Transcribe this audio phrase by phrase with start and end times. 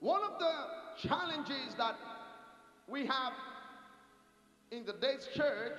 [0.00, 1.96] One of the challenges that
[2.88, 3.32] we have
[4.70, 5.78] in the day's church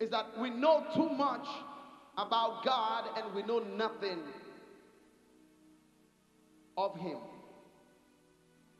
[0.00, 1.46] is that we know too much
[2.16, 4.18] about God and we know nothing
[6.76, 7.18] of Him.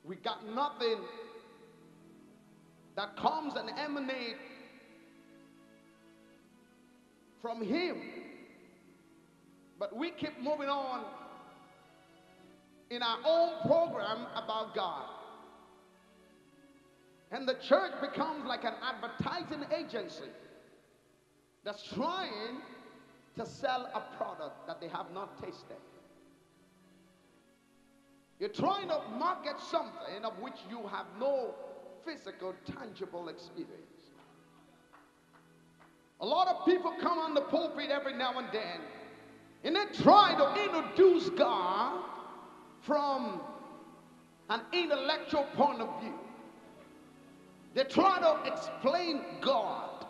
[0.04, 0.98] We got nothing
[2.96, 4.38] that comes and emanates
[7.40, 8.00] from Him.
[9.78, 11.04] But we keep moving on
[12.90, 15.04] in our own program about God.
[17.30, 20.30] And the church becomes like an advertising agency
[21.64, 22.62] that's trying
[23.36, 25.76] to sell a product that they have not tasted.
[28.40, 31.54] You're trying to market something of which you have no
[32.04, 33.74] physical, tangible experience.
[36.20, 38.80] A lot of people come on the pulpit every now and then
[39.64, 42.02] and they try to introduce God
[42.82, 43.40] from
[44.50, 46.14] an intellectual point of view.
[47.74, 50.06] They try to explain God.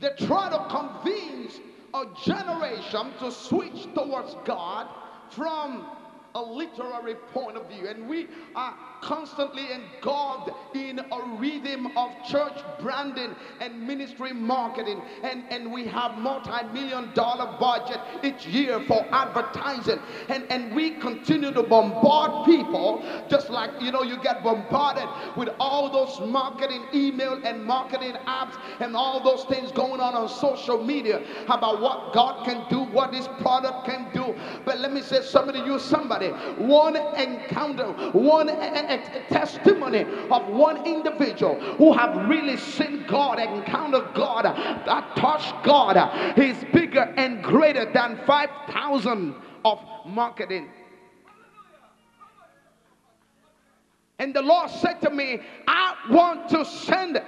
[0.00, 1.60] They try to convince
[1.94, 4.88] a generation to switch towards God
[5.30, 5.86] from
[6.34, 7.88] a literary point of view.
[7.88, 15.00] And we are constantly engulfed in a rhythm of church branding and ministry marketing.
[15.22, 19.98] And, and we have multi-million dollar budget each year for advertising.
[20.28, 25.50] And, and we continue to bombard people just like, you know, you get bombarded with
[25.60, 30.82] all those marketing email and marketing apps and all those things going on on social
[30.82, 34.34] media about what God can do, what this product can do.
[34.64, 36.28] But let me say to you, somebody.
[36.28, 38.48] One encounter, one
[39.28, 45.96] testimony of one individual who have really seen God, encountered God, that touched God
[46.36, 49.34] He's bigger and greater than 5,000
[49.64, 50.68] of marketing.
[54.18, 57.20] And the Lord said to me, I want to send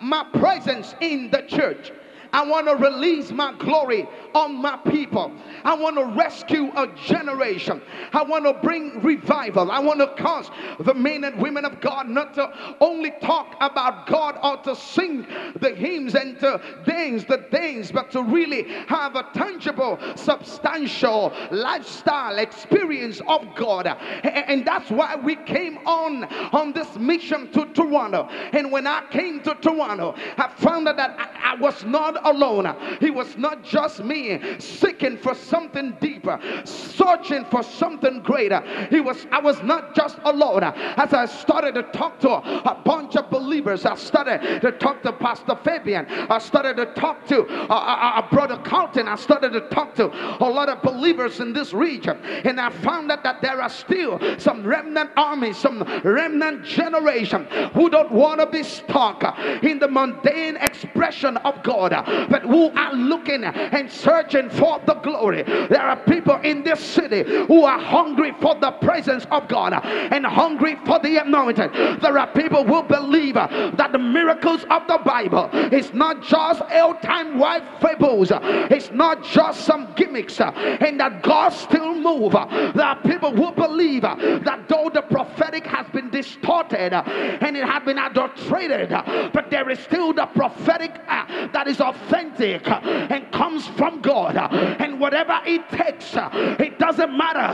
[0.00, 1.90] my presence in the church.
[2.34, 5.32] I want to release my glory on my people.
[5.62, 7.80] I want to rescue a generation.
[8.12, 9.70] I want to bring revival.
[9.70, 10.50] I want to cause
[10.80, 15.24] the men and women of God not to only talk about God or to sing
[15.60, 22.38] the hymns and to dance the dance, but to really have a tangible, substantial lifestyle
[22.38, 23.86] experience of God.
[23.86, 28.26] And that's why we came on on this mission to Toronto.
[28.52, 32.74] And when I came to Toronto, I found out that I, I was not alone.
[33.00, 38.62] He was not just me seeking for something deeper, searching for something greater.
[38.90, 40.64] He was I was not just alone.
[40.64, 45.12] As I started to talk to a bunch of believers, I started to talk to
[45.12, 46.06] Pastor Fabian.
[46.08, 49.08] I started to talk to uh, uh, brother Carlton.
[49.08, 53.10] I started to talk to a lot of believers in this region, and I found
[53.10, 58.46] out that there are still some remnant armies, some remnant generation who don't want to
[58.46, 59.22] be stuck
[59.62, 61.92] in the mundane expression of God
[62.28, 65.42] but who are looking and searching for the glory.
[65.42, 70.24] There are people in this city who are hungry for the presence of God and
[70.26, 71.70] hungry for the anointing.
[72.00, 77.38] There are people who believe that the miracles of the Bible is not just old-time
[77.38, 82.34] white fables, it's not just some gimmicks, and that God still moves.
[82.34, 87.82] There are people who believe that though the prophetic has been distorted and it has
[87.84, 88.90] been adulterated,
[89.32, 94.36] but there is still the prophetic that is authentic and comes from God.
[94.36, 97.52] And whatever it takes, it doesn't matter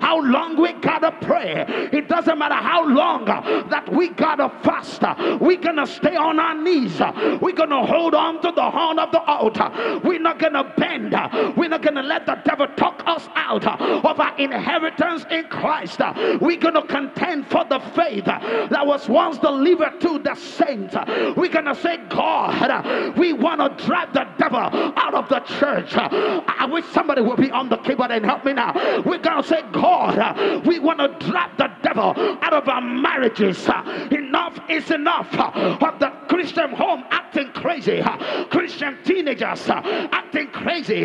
[0.00, 5.02] how long we gotta pray, it doesn't matter how long that we gotta fast.
[5.40, 7.00] We're gonna stay on our knees,
[7.40, 11.12] we're gonna hold on to the horn of the altar, we're not gonna bend,
[11.56, 16.00] we're not gonna let the devil talk us out of our inheritance in Christ.
[16.40, 20.94] We're gonna contend for the faith that was once delivered to the saints.
[21.36, 25.94] We're gonna say, God, we want to drive the devil out of the church.
[25.96, 28.72] I wish somebody would be on the keyboard and help me now.
[29.04, 33.68] We're going to say, God, we want to drive the devil out of our marriages.
[34.10, 38.02] Enough is enough of the Christian home acting crazy,
[38.50, 41.00] Christian teenagers acting crazy,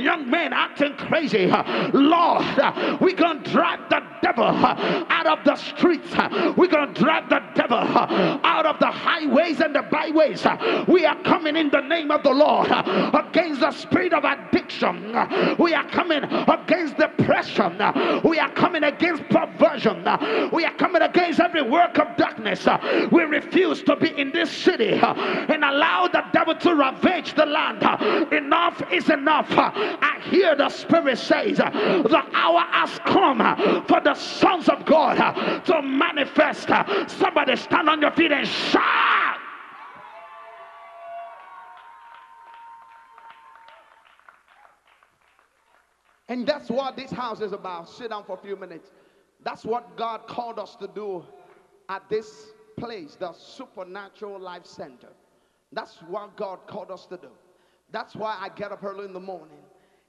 [0.00, 1.46] young men acting crazy.
[1.92, 2.44] Lord,
[3.00, 6.10] we're going to drive the devil out of the streets.
[6.56, 10.46] We're going to drive the devil devil out of the highways and the byways.
[10.88, 15.12] We are coming in the name of the Lord against the spirit of addiction.
[15.58, 17.78] We are coming against depression.
[18.24, 20.04] We are coming against perversion.
[20.52, 22.66] We are coming against every work of darkness.
[23.10, 27.82] We refuse to be in this city and allow the devil to ravage the land.
[28.32, 29.46] Enough is enough.
[29.50, 35.16] I hear the Spirit says the hour has come for the sons of God
[35.64, 36.68] to manifest.
[37.08, 39.38] Somebody stand on your feet and shout.
[46.28, 47.88] And that's what this house is about.
[47.88, 48.90] Sit down for a few minutes.
[49.44, 51.24] That's what God called us to do
[51.88, 55.08] at this place, the Supernatural Life Center.
[55.72, 57.30] That's what God called us to do.
[57.90, 59.58] That's why I get up early in the morning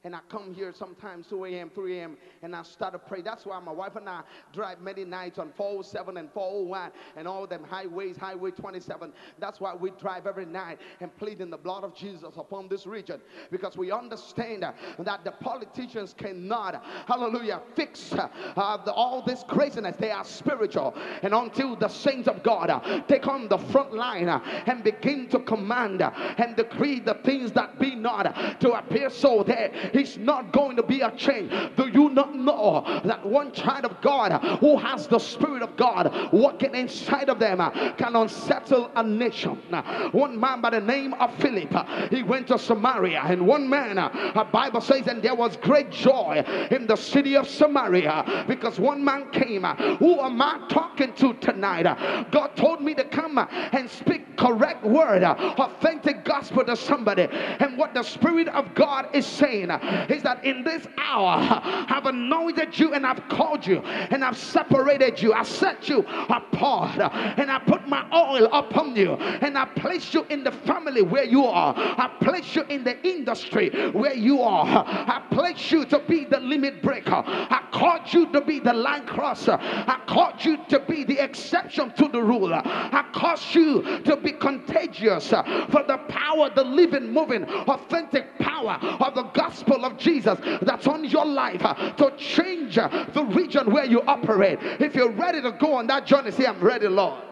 [0.05, 3.21] and I come here sometimes 2 a.m., 3 a.m., and I start to pray.
[3.21, 4.21] That's why my wife and I
[4.53, 9.11] drive many nights on 407 and 401 and all them highways, Highway 27.
[9.39, 12.87] That's why we drive every night and plead in the blood of Jesus upon this
[12.87, 13.19] region
[13.51, 19.97] because we understand that the politicians cannot, hallelujah, fix uh, the, all this craziness.
[19.97, 20.95] They are spiritual.
[21.23, 25.27] And until the saints of God uh, take on the front line uh, and begin
[25.29, 30.51] to command and decree the things that be not to appear so there it's not
[30.51, 31.51] going to be a change.
[31.75, 36.31] Do you not know that one child of God who has the Spirit of God
[36.31, 39.61] working inside of them uh, can unsettle a nation?
[39.71, 43.69] Uh, one man by the name of Philip, uh, he went to Samaria, and one
[43.69, 48.79] man, a Bible says, and there was great joy in the city of Samaria because
[48.79, 49.63] one man came.
[49.63, 51.83] Who am I talking to tonight?
[52.31, 57.27] God told me to come and speak correct word, authentic gospel to somebody.
[57.31, 59.69] And what the Spirit of God is saying
[60.09, 65.21] is that in this hour I've anointed you and I've called you and I've separated
[65.21, 65.33] you.
[65.33, 65.99] I set you
[66.29, 71.01] apart and I put my oil upon you and I place you in the family
[71.01, 71.73] where you are.
[71.77, 74.65] I place you in the industry where you are.
[74.65, 77.23] I place you to be the limit breaker.
[77.25, 79.57] I called you to be the line crosser.
[79.61, 82.53] I called you to be the exception to the rule.
[82.53, 89.15] I caused you to be contagious for the power, the living, moving, authentic power of
[89.15, 93.71] the gospel gospel of Jesus that's on your life uh, to change uh, the region
[93.71, 94.59] where you operate.
[94.61, 97.23] If you're ready to go on that journey, say, I'm ready, Lord.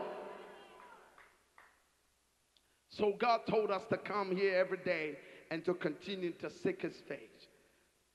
[2.90, 5.18] So God told us to come here every day
[5.52, 7.48] and to continue to seek his face.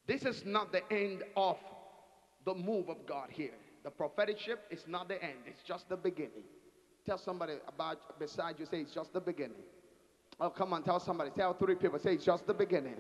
[0.07, 1.57] This is not the end of
[2.45, 3.55] the move of God here.
[3.85, 6.45] The propheticship is not the end, it's just the beginning.
[7.07, 9.63] Tell somebody about beside you, say it's just the beginning.
[10.41, 11.31] Oh, come on, tell somebody.
[11.31, 12.97] Tell three people, say it's just the beginning.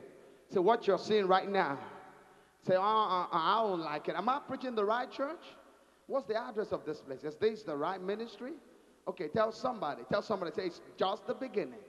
[0.52, 1.78] So what you're seeing right now,
[2.66, 4.14] say, oh, I don't like it.
[4.16, 5.40] Am I preaching the right church?
[6.06, 7.24] What's the address of this place?
[7.24, 8.52] Is this the right ministry?
[9.08, 10.02] Okay, tell somebody.
[10.10, 10.52] Tell somebody.
[10.52, 11.80] Say it's just the beginning.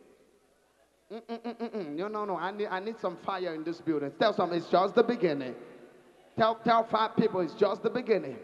[1.11, 1.89] Mm-mm-mm-mm.
[1.89, 2.37] No, no, no.
[2.37, 4.11] I need, I need some fire in this building.
[4.17, 5.55] Tell somebody it's just the beginning.
[6.37, 8.37] Tell, tell five people it's just the beginning.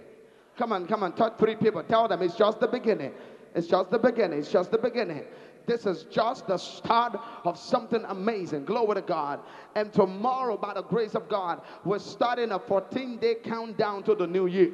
[0.58, 1.14] Come on, come on.
[1.14, 1.82] Tell three people.
[1.84, 3.14] Tell them it's just the beginning.
[3.56, 4.40] It's just the beginning.
[4.40, 5.24] It's just the beginning.
[5.70, 8.66] This is just the start of something amazing.
[8.66, 9.40] Glory to God.
[9.76, 14.26] And tomorrow, by the grace of God, we're starting a 14 day countdown to the
[14.26, 14.72] new year.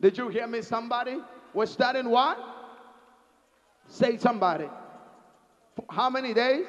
[0.00, 1.18] Did you hear me, somebody?
[1.54, 2.40] We're starting what?
[3.86, 4.68] Say somebody.
[5.88, 6.66] How many days?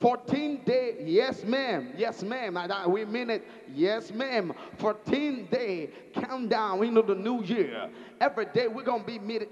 [0.00, 2.58] 14 day, yes ma'am, yes ma'am,
[2.88, 4.52] we mean it, yes ma'am.
[4.78, 7.88] 14 day countdown into the new year.
[8.20, 9.48] Every day we're going to be meeting,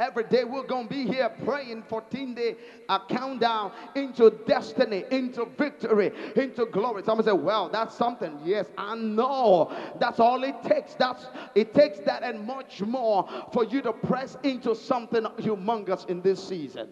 [0.00, 2.56] Every day we're going to be here praying 14 day
[2.88, 7.04] a countdown into destiny, into victory, into glory.
[7.04, 8.36] Someone say, well, that's something.
[8.44, 9.72] Yes, I know.
[10.00, 10.94] That's all it takes.
[10.94, 16.20] That's it takes that and much more for you to press into something humongous in
[16.22, 16.88] this season.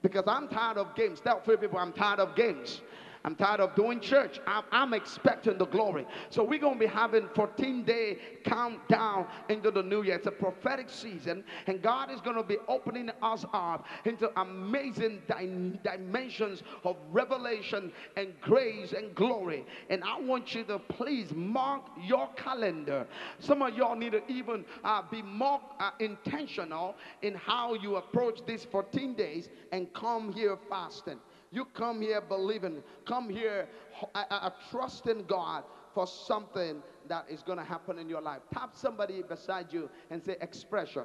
[0.00, 1.18] Because I'm tired of games.
[1.20, 2.82] Tell three people I'm tired of games.
[3.24, 4.38] I'm tired of doing church.
[4.46, 6.06] I'm, I'm expecting the glory.
[6.28, 10.16] So we're going to be having 14 day countdown into the new year.
[10.16, 15.22] It's a prophetic season, and God is going to be opening us up into amazing
[15.26, 19.64] di- dimensions of revelation and grace and glory.
[19.88, 23.06] And I want you to please mark your calendar.
[23.38, 28.40] Some of y'all need to even uh, be more uh, intentional in how you approach
[28.46, 31.18] these 14 days and come here fasting.
[31.54, 33.68] You come here believing, come here
[34.16, 35.62] uh, uh, trusting God
[35.94, 38.40] for something that is going to happen in your life.
[38.52, 41.04] Tap somebody beside you and say, expression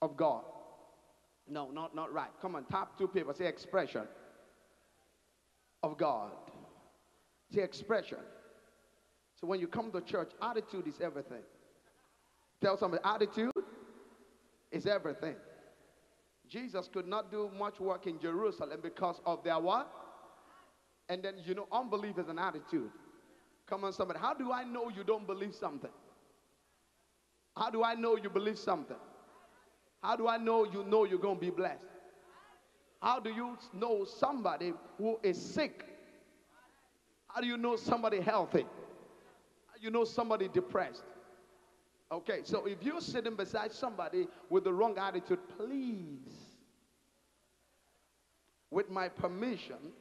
[0.00, 0.44] of God.
[1.46, 2.30] No, not, not right.
[2.40, 3.34] Come on, tap two people.
[3.34, 4.04] Say expression
[5.82, 6.30] of God.
[7.52, 8.18] Say expression.
[9.38, 11.42] So when you come to church, attitude is everything.
[12.62, 13.52] Tell somebody, attitude
[14.72, 15.34] is everything.
[16.50, 19.90] Jesus could not do much work in Jerusalem because of their what?
[21.08, 22.90] And then, you know, unbelief is an attitude.
[23.66, 24.18] Come on, somebody.
[24.18, 25.90] How do I know you don't believe something?
[27.56, 28.96] How do I know you believe something?
[30.02, 31.84] How do I know you know you're going to be blessed?
[33.00, 35.84] How do you know somebody who is sick?
[37.28, 38.62] How do you know somebody healthy?
[38.62, 41.04] How do you know somebody depressed?
[42.12, 46.34] Okay, so if you're sitting beside somebody with the wrong attitude, please,
[48.70, 49.92] with my permission,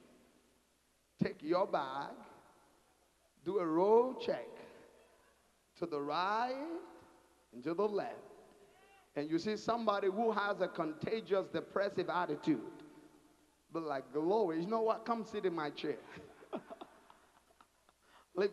[1.24, 2.16] take your bag,
[3.46, 4.48] do a roll check
[5.78, 6.56] to the right
[7.54, 8.16] and to the left.
[9.16, 12.60] And you see somebody who has a contagious depressive attitude.
[13.72, 15.06] But like, glory, you know what?
[15.06, 15.98] Come sit in my chair.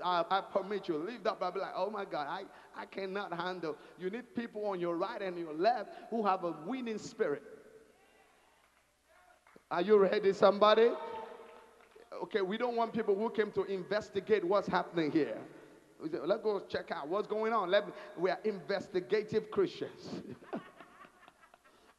[0.05, 0.99] I, I, permit you.
[0.99, 1.39] Lift that.
[1.41, 2.43] I'll be like, oh my God, I,
[2.81, 3.77] I cannot handle.
[3.99, 7.43] You need people on your right and your left who have a winning spirit.
[9.71, 10.91] Are you ready, somebody?
[12.23, 15.39] Okay, we don't want people who came to investigate what's happening here.
[16.01, 17.71] Let's go check out what's going on.
[17.71, 20.23] Let me, we are investigative Christians.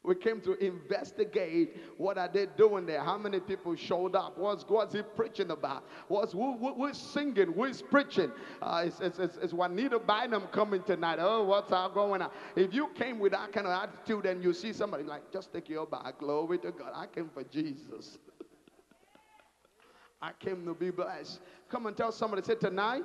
[0.08, 3.04] We came to investigate what are they doing there.
[3.04, 4.38] How many people showed up?
[4.38, 5.84] What's, what's he preaching about?
[6.08, 7.52] What's who, who, who's singing?
[7.52, 8.32] Who's preaching?
[8.62, 11.18] Uh, it's, it's, it's Juanita Bynum coming tonight.
[11.20, 12.30] Oh, what's all going on?
[12.56, 15.68] If you came with that kind of attitude and you see somebody like, just take
[15.68, 16.92] your back, glory to God.
[16.94, 18.16] I came for Jesus.
[20.22, 21.40] I came to be blessed.
[21.68, 23.02] Come and tell somebody, say tonight,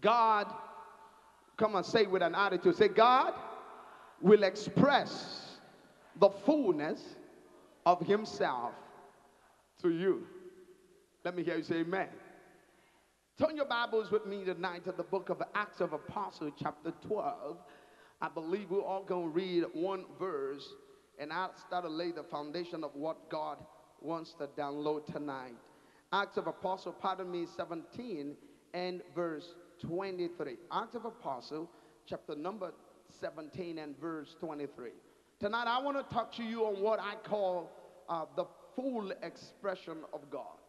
[0.00, 0.46] God,
[1.58, 3.34] come and say with an attitude, say, God
[4.22, 5.51] will express
[6.16, 7.00] the fullness
[7.86, 8.72] of himself
[9.82, 10.26] to you.
[11.24, 12.08] Let me hear you say amen.
[13.38, 17.56] Turn your Bibles with me tonight to the book of Acts of Apostles, chapter 12.
[18.20, 20.68] I believe we're all going to read one verse,
[21.18, 23.58] and I'll start to lay the foundation of what God
[24.00, 25.56] wants to download tonight.
[26.12, 28.36] Acts of Apostle, pardon me, 17
[28.74, 30.56] and verse 23.
[30.70, 31.68] Acts of Apostle,
[32.06, 32.72] chapter number
[33.20, 34.90] 17 and verse 23.
[35.42, 37.68] Tonight, I want to talk to you on what I call
[38.08, 38.44] uh, the
[38.76, 40.60] full expression of God.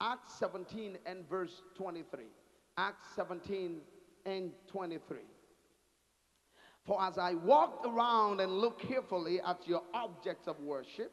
[0.00, 2.26] Acts 17 and verse 23.
[2.78, 3.80] Acts 17
[4.24, 5.18] and 23.
[6.86, 11.10] For as I walked around and looked carefully at your objects of worship,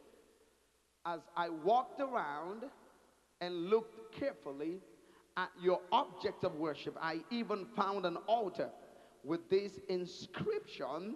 [1.08, 2.66] as I walked around
[3.42, 4.78] and looked carefully
[5.38, 8.70] at your objects of worship, I even found an altar
[9.24, 11.16] with this inscription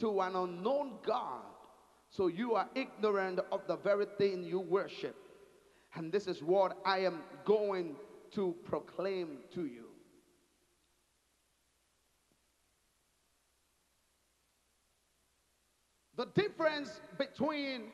[0.00, 1.42] to an unknown God.
[2.10, 5.16] So you are ignorant of the very thing you worship.
[5.94, 7.96] And this is what I am going
[8.32, 9.86] to proclaim to you.
[16.16, 17.92] The difference between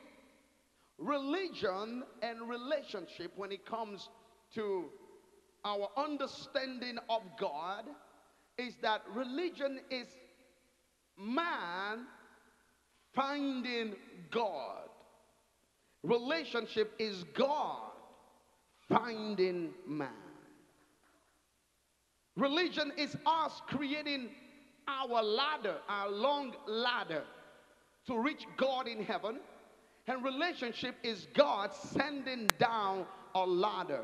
[0.97, 4.09] religion and relationship when it comes
[4.55, 4.85] to
[5.63, 7.85] our understanding of God
[8.57, 10.07] is that religion is
[11.17, 12.05] man
[13.13, 13.95] finding
[14.31, 14.89] God.
[16.03, 17.91] Relationship is God
[18.87, 20.09] finding man.
[22.35, 24.29] Religion is us creating
[24.87, 27.23] our ladder, our long ladder
[28.05, 29.39] to reach God in heaven.
[30.07, 33.05] And relationship is God sending down
[33.35, 34.03] a ladder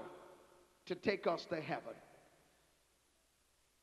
[0.87, 1.93] to take us to heaven.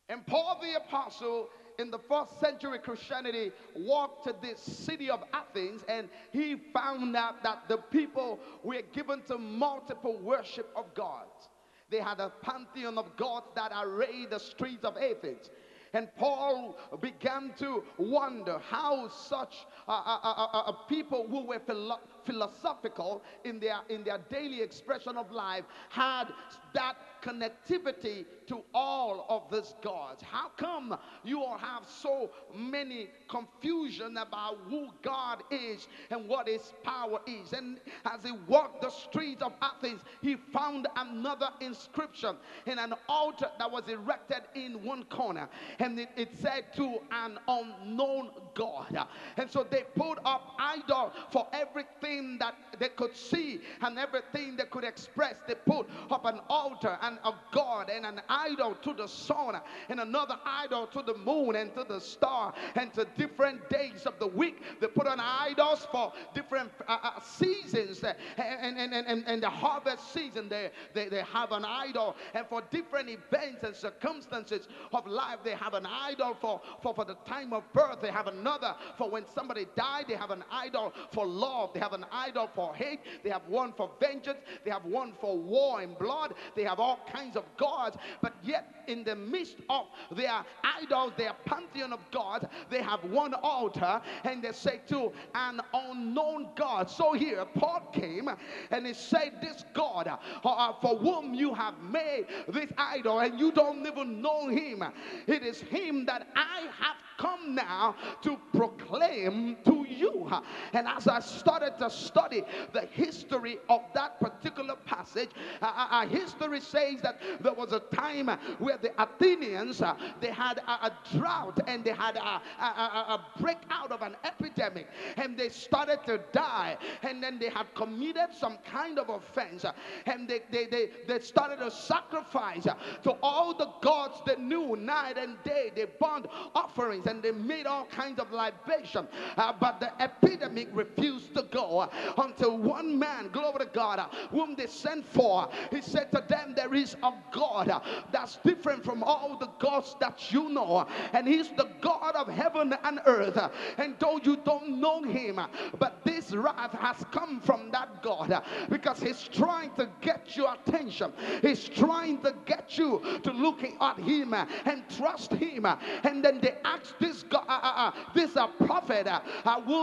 [0.08, 1.48] And Paul the Apostle
[1.80, 7.42] in the first century Christianity walked to this city of Athens and he found out
[7.42, 11.48] that the people were given to multiple worship of gods.
[11.90, 15.50] They had a pantheon of gods that arrayed the streets of Athens.
[15.92, 21.98] And Paul began to wonder how such uh people who were philo
[22.30, 26.26] philosophical in their, in their daily expression of life had
[26.74, 30.22] that connectivity to all of these gods?
[30.22, 36.72] How come you all have so many confusion about who God is and what his
[36.82, 37.52] power is?
[37.52, 43.50] And as he walked the streets of Athens, he found another inscription in an altar
[43.58, 45.48] that was erected in one corner.
[45.78, 49.06] And it, it said to an unknown God.
[49.36, 54.56] And so they put up idol for everything everything that they could see and everything
[54.56, 58.94] they could express, they put up an altar and a god and an idol to
[58.94, 59.56] the sun
[59.88, 64.18] and another idol to the moon and to the star and to different days of
[64.18, 64.62] the week.
[64.80, 69.50] They put on idols for different uh, uh, seasons and, and, and, and, and the
[69.50, 70.48] harvest season.
[70.48, 75.54] They, they, they have an idol and for different events and circumstances of life, they
[75.54, 78.00] have an idol for, for, for the time of birth.
[78.00, 80.06] They have another for when somebody died.
[80.08, 81.72] They have an idol for love.
[81.74, 83.00] They have an idol for hate.
[83.22, 84.38] They have one for vengeance.
[84.64, 86.34] They have one for war and blood.
[86.56, 87.96] They have all kinds of gods.
[88.22, 93.34] But yet, in the midst of their idols, their pantheon of gods, they have one
[93.34, 96.90] altar and they say to an unknown God.
[96.90, 98.28] So here, Paul came
[98.70, 103.52] and he said, This God uh, for whom you have made this idol and you
[103.52, 104.82] don't even know him,
[105.26, 110.30] it is him that I have come now to proclaim to you.
[110.72, 112.42] And as I started to study
[112.72, 115.30] the history of that particular passage,
[115.62, 118.28] uh, uh, uh history says that there was a time
[118.58, 119.82] where the Athenians
[120.20, 124.86] they had a, a, drought and they had a, a, a breakout of an epidemic
[125.16, 129.64] and they started to die and then they had committed some kind of offense
[130.06, 132.66] and they, they, they, they started to sacrifice
[133.02, 135.70] to all the gods they knew night and day.
[135.74, 139.06] They burned offerings and they made all kinds of libation.
[139.36, 144.06] Uh, but the epidemic refused to go uh, until one man, glory to God, uh,
[144.30, 147.80] whom they sent for, he said to them, There is a God uh,
[148.12, 152.74] that's different from all the gods that you know, and he's the God of heaven
[152.84, 153.38] and earth.
[153.78, 155.40] And though you don't know him,
[155.78, 161.12] but this wrath has come from that God because he's trying to get your attention,
[161.42, 165.66] he's trying to get you to look at him and trust him.
[166.04, 169.20] And then they asked this God, uh, uh, uh, this uh, prophet, uh,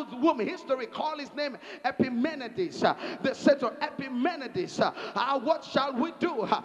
[0.02, 2.84] uh, whom history call his name Epimenides.
[2.84, 6.42] Uh, they said to Epimenides, uh, uh, what shall we do?
[6.42, 6.62] Uh,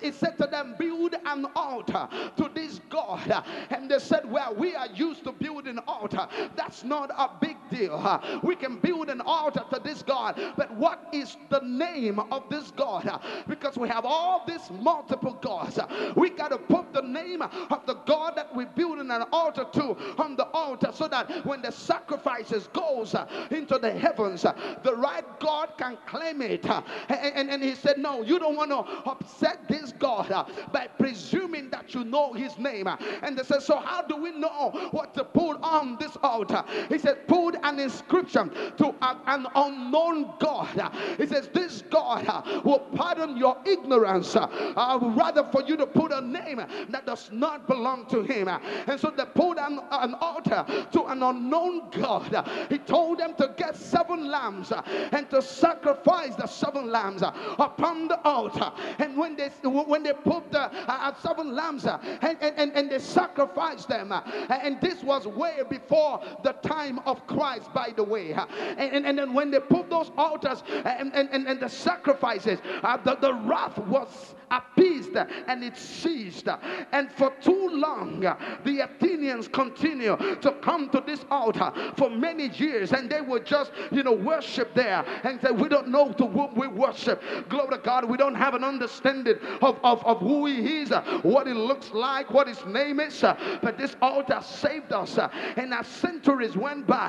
[0.00, 3.44] he said to them, build an altar to this God.
[3.70, 6.26] And they said, well, we are used to building altar.
[6.56, 8.20] That's not a big deal.
[8.42, 10.40] We can build an altar to this God.
[10.56, 13.20] But what is the name of this God?
[13.48, 15.78] Because we have all these multiple gods.
[16.16, 19.96] We got to put the name of the God that we build an altar to
[20.18, 24.52] on the altar so that when the sacrifices goes uh, into the heavens, uh,
[24.82, 26.68] the right God can claim it.
[26.68, 28.78] Uh, and, and, and, he said, no, you don't want to
[29.10, 30.28] upset this God
[30.72, 32.88] by presuming you know his name.
[33.22, 36.64] And they said, so how do we know what to put on this altar?
[36.88, 40.92] He said, put an inscription to an unknown God.
[41.18, 46.20] He says, this God will pardon your ignorance uh, rather for you to put a
[46.20, 48.48] name that does not belong to him.
[48.48, 52.46] And so they put an, an altar to an unknown God.
[52.68, 54.72] He told them to get seven lambs
[55.12, 58.72] and to sacrifice the seven lambs upon the altar.
[58.98, 62.98] And when they when they put the uh, seven lambs Uh, and, and, and they
[62.98, 64.20] sacrificed them, uh,
[64.50, 68.32] and this was way before the time of Christ, by the way.
[68.32, 72.96] Uh, and, and, and when they put those altars and, and, and, the sacrifices, uh,
[72.98, 76.48] the, the wrath was appeased and it ceased.
[76.92, 82.92] And for too long, the Athenians continue to come to this altar for many years
[82.92, 86.54] and they would just, you know, worship there and say, We don't know to whom
[86.54, 87.22] we worship.
[87.48, 88.04] Glory to God.
[88.08, 90.90] We don't have an understanding of, of, of who He is,
[91.22, 93.20] what He looks like, what His name is.
[93.20, 95.18] But this altar saved us.
[95.56, 97.08] And as centuries went by,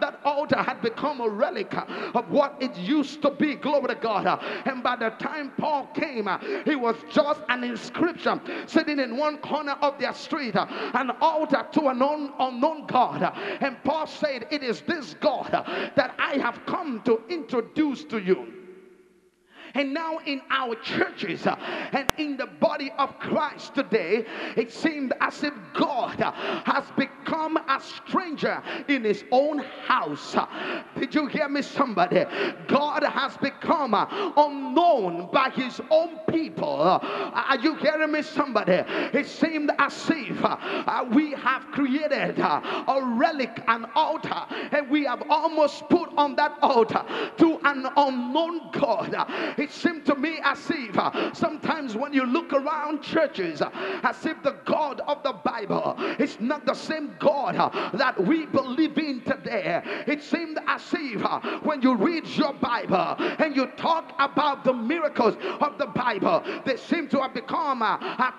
[0.00, 1.74] that altar had become a relic
[2.14, 3.54] of what it used to be.
[3.54, 4.42] Glory to God.
[4.66, 6.28] And by the time Paul came,
[6.64, 11.66] he was just an inscription sitting in one corner of their street, uh, an altar
[11.72, 13.22] to an un- unknown God.
[13.60, 15.50] And Paul said, It is this God
[15.96, 18.61] that I have come to introduce to you.
[19.74, 21.56] And now in our churches uh,
[21.92, 26.32] and in the body of Christ today, it seemed as if God uh,
[26.64, 30.36] has become a stranger in his own house.
[30.98, 32.24] Did you hear me, somebody?
[32.68, 36.82] God has become uh, unknown by his own people.
[36.82, 38.82] Are you hearing me, somebody?
[39.16, 45.88] It seemed as if we have created a relic, an altar, and we have almost
[45.88, 47.04] put on that altar
[47.38, 49.14] to an unknown God
[49.62, 53.70] it seemed to me as if uh, sometimes when you look around churches, uh,
[54.02, 58.46] as if the God of the Bible is not the same God uh, that we
[58.46, 59.80] believe in today.
[60.06, 61.22] It seemed as if
[61.62, 66.76] when you read your Bible and you talk about the miracles of the Bible, they
[66.76, 67.82] seem to have become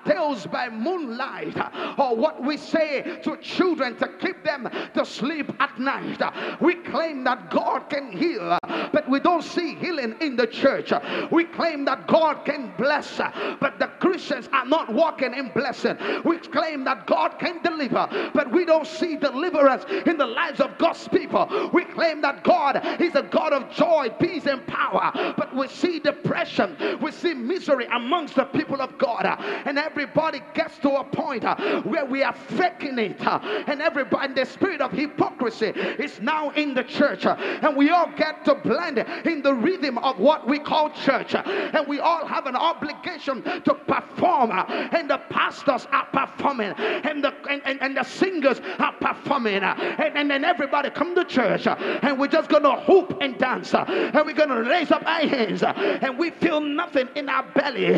[0.05, 1.57] tales by moonlight,
[1.97, 6.21] or what we say to children to keep them to sleep at night.
[6.61, 8.57] We claim that God can heal,
[8.91, 10.91] but we don't see healing in the church.
[11.31, 13.17] We claim that God can bless,
[13.59, 15.97] but the Christians are not walking in blessing.
[16.25, 20.77] We claim that God can deliver, but we don't see deliverance in the lives of
[20.77, 21.69] God's people.
[21.73, 25.99] We claim that God is a God of joy, peace, and power, but we see
[25.99, 29.25] depression, we see misery amongst the people of God,
[29.65, 31.43] and everybody gets to a point
[31.85, 36.83] where we are faking it, and everybody, the spirit of hypocrisy is now in the
[36.83, 41.35] church, and we all get to blend in the rhythm of what we call church,
[41.35, 46.71] uh, and we all have an obligation to perform, uh, and the pastors are performing,
[46.77, 51.15] and the and, and, and the singers are performing, uh, and, and then everybody come
[51.15, 55.27] to church, and we're just gonna hoop and dance, and we're gonna raise up our
[55.27, 57.91] hands, and we feel nothing in our belly.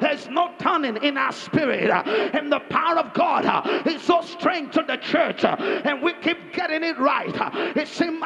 [0.00, 4.84] There's no turning in our spirit, and the power of God is so strange to
[4.86, 7.34] the church, and we keep getting it right.
[7.76, 8.18] It seems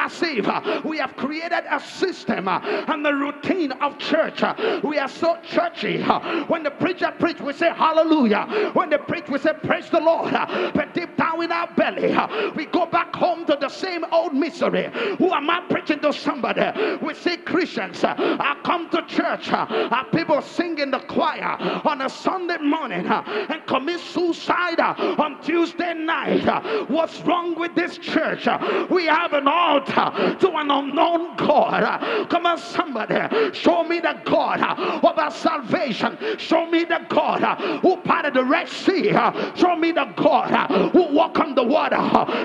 [0.85, 4.22] we have created a system and the routine of church.
[4.23, 6.03] Uh, we are so churchy.
[6.03, 8.71] Uh, when the preacher preach, we say hallelujah.
[8.75, 10.33] When the preach, we say praise the Lord.
[10.33, 12.15] Uh, but deep down in our belly,
[12.57, 14.91] we go back home to the same old misery.
[15.19, 16.63] Who am I preaching to somebody?
[17.05, 22.09] We see Christians I come to church, Our people sing in the choir on a
[22.09, 26.89] Sunday morning and commit suicide on Tuesday night.
[26.89, 28.47] What's wrong with this church?
[28.91, 32.29] We have an altar to an unknown God.
[32.29, 36.19] Come on, somebody, show me God uh, of our salvation.
[36.39, 39.11] Show me the God uh, who parted the Red Sea.
[39.11, 41.97] Uh, show me the God who walked on the water.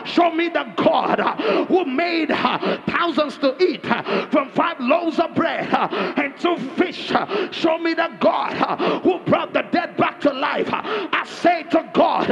[0.06, 1.20] Show me the God
[1.68, 3.86] who made thousands to eat
[4.32, 7.12] from five loaves of bread and two fish.
[7.52, 10.68] Show me the God who brought the dead back to life.
[10.72, 12.28] I say to God,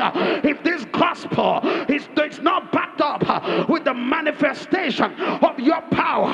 [0.45, 6.29] if this gospel is, is not backed up with the manifestation of your power,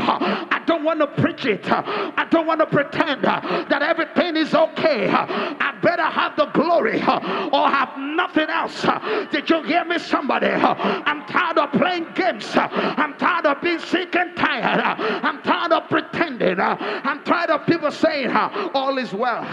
[0.71, 1.69] don't want to preach it.
[1.69, 5.09] I don't want to pretend that everything is okay.
[5.09, 8.85] I better have the glory or have nothing else.
[9.31, 10.47] Did you hear me, somebody?
[10.47, 12.49] I'm tired of playing games.
[12.55, 14.79] I'm tired of being sick and tired.
[14.79, 16.57] I'm tired of pretending.
[16.59, 19.43] I'm tired of people saying, All is well.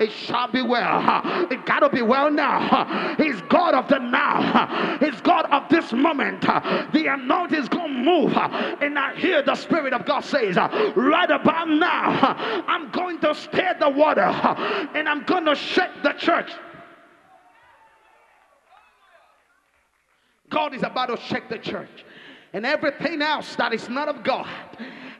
[0.00, 1.46] It shall be well.
[1.50, 3.14] It got to be well now.
[3.18, 4.96] He's God of the now.
[5.00, 6.40] He's God of this moment.
[6.40, 8.32] The anointing is going to move.
[8.80, 10.56] And I hear the Spirit of God says,
[10.96, 16.12] Right about now, I'm going to stir the water and I'm going to shake the
[16.12, 16.50] church.
[20.50, 22.04] God is about to shake the church.
[22.52, 24.46] And everything else that is not of God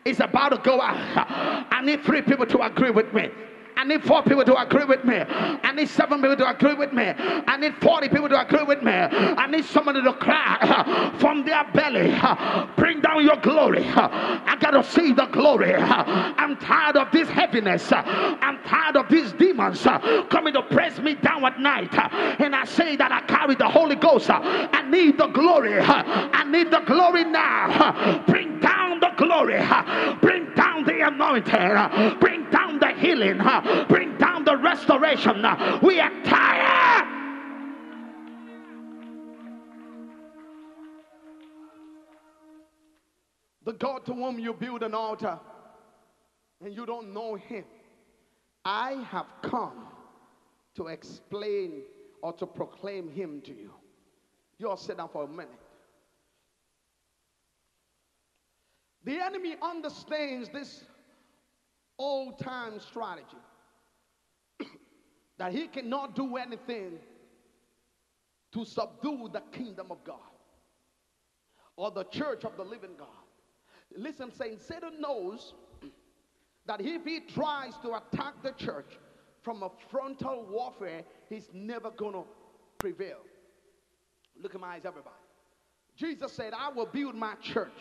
[0.05, 1.67] is about to go out.
[1.71, 3.31] I need three people to agree with me.
[3.77, 5.17] I need four people to agree with me.
[5.17, 7.05] I need seven people to agree with me.
[7.05, 8.93] I need 40 people to agree with me.
[8.93, 12.15] I need somebody to cry from their belly.
[12.77, 13.85] Bring down your glory.
[13.87, 15.75] I got to see the glory.
[15.75, 17.91] I'm tired of this heaviness.
[17.93, 21.93] I'm tired of these demons coming to press me down at night.
[22.41, 24.29] And I say that I carry the Holy Ghost.
[24.31, 25.79] I need the glory.
[25.81, 28.23] I need the glory now.
[28.27, 29.59] Bring down the glory.
[29.59, 31.55] Uh, bring down the anointing.
[31.55, 35.45] Uh, bring down the healing uh, bring down the restoration.
[35.83, 37.09] We are tired.
[43.65, 45.39] The God to whom you build an altar
[46.65, 47.65] and you don't know him.
[48.65, 49.87] I have come
[50.75, 51.83] to explain
[52.23, 53.73] or to proclaim him to you.
[54.59, 55.62] You all sit down for a minute.
[59.05, 60.85] The enemy understands this
[61.99, 63.37] old time strategy
[65.39, 66.99] that he cannot do anything
[68.53, 70.19] to subdue the kingdom of God
[71.77, 73.09] or the church of the living God.
[73.97, 75.55] Listen, saying Satan knows
[76.67, 78.99] that if he tries to attack the church
[79.43, 82.25] from a frontal warfare, he's never going to
[82.79, 83.19] prevail.
[84.41, 85.17] Look at my eyes, everybody.
[85.97, 87.73] Jesus said, I will build my church,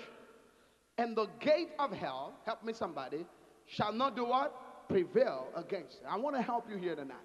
[0.97, 3.25] and the gate of hell, help me somebody,
[3.65, 4.87] shall not do what?
[4.89, 6.05] Prevail against it.
[6.09, 7.17] I want to help you here tonight.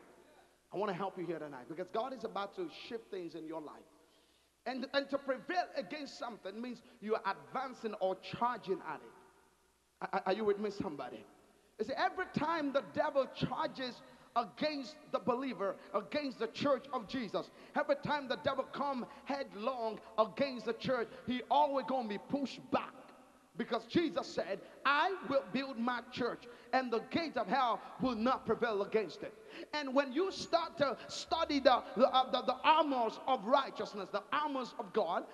[0.72, 3.46] I want to help you here tonight because God is about to shift things in
[3.46, 3.74] your life.
[4.66, 10.10] And, and to prevail against something means you are advancing or charging at it.
[10.12, 11.24] Are, are you with me, somebody?
[11.78, 14.00] You see, every time the devil charges
[14.34, 17.48] against the believer, against the church of Jesus,
[17.78, 22.92] every time the devil come headlong against the church, he always gonna be pushed back
[23.56, 28.46] because Jesus said, I will build my church and the gates of hell will not
[28.46, 29.34] prevail against it.
[29.72, 34.22] And when you start to study the, the, uh, the, the armors of righteousness, the
[34.32, 35.24] armors of God,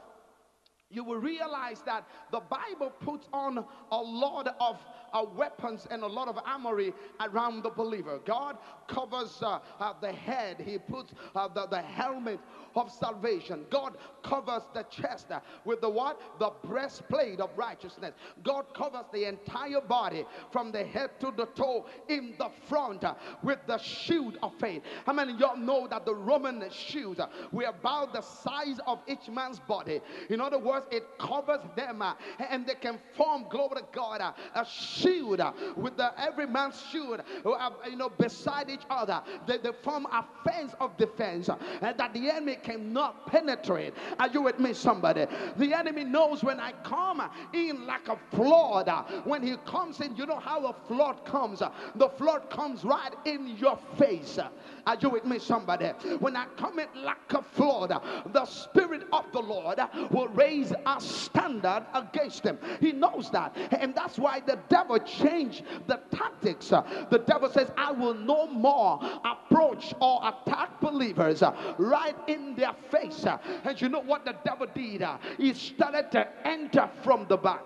[0.90, 4.78] you will realize that the Bible puts on a lot of
[5.12, 8.20] uh, weapons and a lot of armory around the believer.
[8.25, 8.57] God
[8.88, 12.40] covers uh, uh, the head, He puts uh, the, the helmet
[12.75, 13.64] of salvation.
[13.70, 16.20] God covers the chest uh, with the what?
[16.38, 18.12] The breastplate of righteousness.
[18.42, 23.14] God covers the entire body from the head to the toe in the front uh,
[23.42, 24.83] with the shield of faith.
[25.07, 27.20] How many y'all know that the Roman shields
[27.51, 30.01] were about the size of each man's body?
[30.31, 32.03] In other words, it covers them
[32.51, 37.23] and they can form, glory to God, a shield uh, with the every man's shield,
[37.45, 39.23] uh, you know, beside each other.
[39.47, 43.95] They, they form a fence of defense uh, that the enemy cannot penetrate.
[44.19, 45.27] Are you with me, somebody?
[45.57, 48.88] The enemy knows when I come in like a flood.
[49.25, 51.61] When he comes in, you know how a flood comes.
[51.61, 54.38] The flood comes right in your face.
[54.87, 55.87] Are you with me, somebody?
[56.18, 57.92] When I come in like a flood,
[58.33, 59.79] the Spirit of the Lord
[60.11, 62.59] will raise a standard against him.
[62.81, 63.57] He knows that.
[63.79, 66.68] And that's why the devil changed the tactics.
[66.68, 71.42] The devil says, I will no more approach or attack believers
[71.79, 73.25] right in their face.
[73.64, 75.05] And you know what the devil did?
[75.38, 77.62] He started to enter from the back.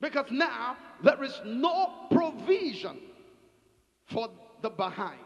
[0.00, 2.98] Because now there is no provision
[4.06, 4.28] for
[4.62, 5.20] the behind.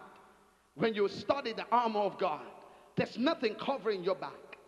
[0.74, 2.42] When you study the armor of God,
[2.96, 4.58] there's nothing covering your back.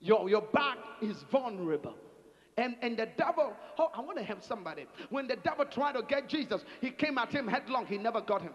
[0.00, 1.94] Your, your back is vulnerable.
[2.56, 4.86] And, and the devil, oh, I want to help somebody.
[5.10, 7.86] When the devil tried to get Jesus, he came at him headlong.
[7.86, 8.52] He never got him.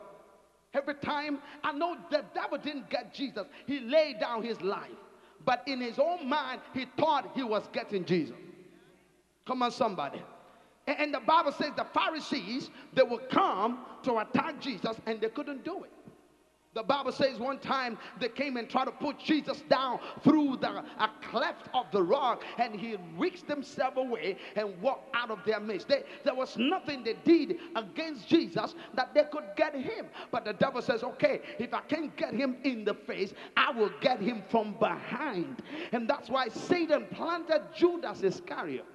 [0.74, 3.46] Every time, I know the devil didn't get Jesus.
[3.66, 4.92] He laid down his life.
[5.44, 8.36] But in his own mind, he thought he was getting Jesus.
[9.48, 10.22] Come on, somebody.
[10.98, 15.64] And the Bible says the Pharisees, they would come to attack Jesus and they couldn't
[15.64, 15.92] do it.
[16.76, 20.70] The Bible says one time they came and tried to put Jesus down through the
[20.70, 25.60] a cleft of the rock, and he reached himself away and walked out of their
[25.60, 25.88] midst.
[25.88, 30.06] They, there was nothing they did against Jesus that they could get him.
[30.32, 33.92] But the devil says, Okay, if I can't get him in the face, I will
[34.00, 35.64] get him from behind.
[35.92, 38.86] And that's why Satan planted Judas Iscariot.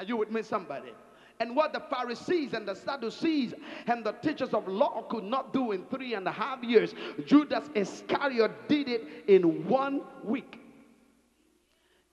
[0.00, 0.92] Are you with me, somebody?
[1.40, 3.52] And what the Pharisees and the Sadducees
[3.86, 6.94] and the teachers of law could not do in three and a half years,
[7.26, 10.58] Judas Iscariot did it in one week.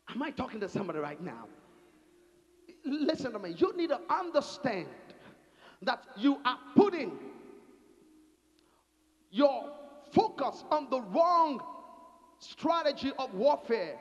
[0.09, 1.47] Am I talking to somebody right now?
[2.83, 3.55] Listen to me.
[3.57, 4.87] You need to understand
[5.81, 7.13] that you are putting
[9.31, 9.71] your
[10.11, 11.61] focus on the wrong
[12.39, 13.95] strategy of warfare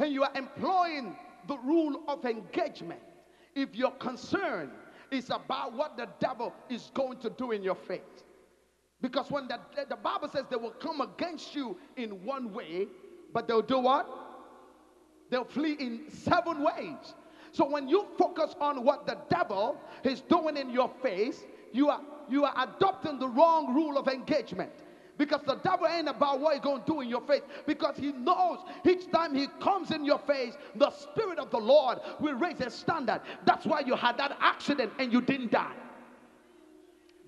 [0.00, 1.16] and you are employing
[1.46, 3.00] the rule of engagement
[3.60, 4.70] if your concern
[5.10, 8.00] is about what the devil is going to do in your face.
[9.00, 12.86] Because when the, the Bible says they will come against you in one way,
[13.32, 14.08] but they'll do what?
[15.30, 17.14] They'll flee in seven ways.
[17.52, 22.00] So when you focus on what the devil is doing in your face, you are
[22.28, 24.70] you are adopting the wrong rule of engagement.
[25.20, 27.42] Because the devil ain't about what he's going to do in your face.
[27.66, 31.98] Because he knows each time he comes in your face, the Spirit of the Lord
[32.20, 33.20] will raise a standard.
[33.44, 35.74] That's why you had that accident and you didn't die.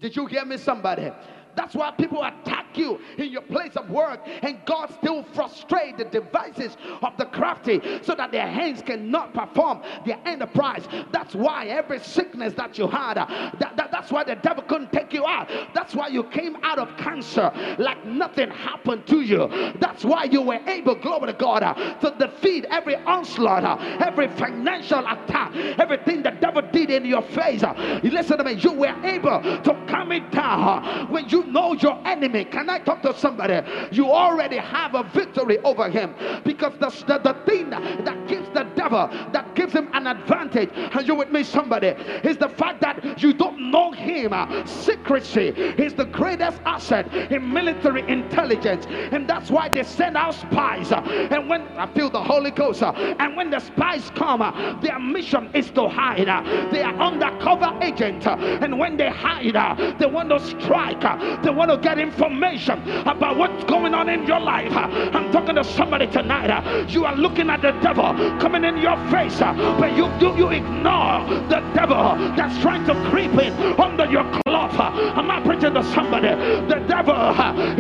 [0.01, 1.13] Did you hear me, somebody?
[1.55, 6.05] That's why people attack you in your place of work, and God still frustrate the
[6.05, 10.87] devices of the crafty so that their hands cannot perform their enterprise.
[11.13, 13.27] That's why every sickness that you had, uh,
[13.59, 15.51] that, that, that's why the devil couldn't take you out.
[15.75, 19.49] That's why you came out of cancer like nothing happened to you.
[19.81, 24.29] That's why you were able, glory to God, uh, to defeat every onslaught, uh, every
[24.29, 27.63] financial attack, everything the devil did in your face.
[28.03, 32.45] Listen to me, you were able to come it down when you know your enemy.
[32.45, 33.61] Can I talk to somebody?
[33.91, 38.65] You already have a victory over him because the, the, the thing that gives the
[38.77, 41.89] devil, that gives him an advantage, and you with me, somebody?
[42.23, 44.33] Is the fact that you don't know him.
[44.33, 50.35] Uh, secrecy is the greatest asset in military intelligence, and that's why they send out
[50.35, 50.93] spies.
[50.93, 51.01] Uh,
[51.31, 54.41] and when I feel the Holy Ghost, uh, and when the spies come,
[54.83, 56.27] their mission is to hide.
[56.73, 61.03] They are undercover agents, and when they hide, they want to strike
[61.43, 64.73] they want to get information about what's going on in your life.
[64.75, 66.89] I'm talking to somebody tonight.
[66.89, 71.25] You are looking at the devil coming in your face, but you do you ignore
[71.49, 74.79] the devil that's trying to creep in under your cloth.
[74.79, 76.29] I'm not preaching to somebody.
[76.29, 77.15] The devil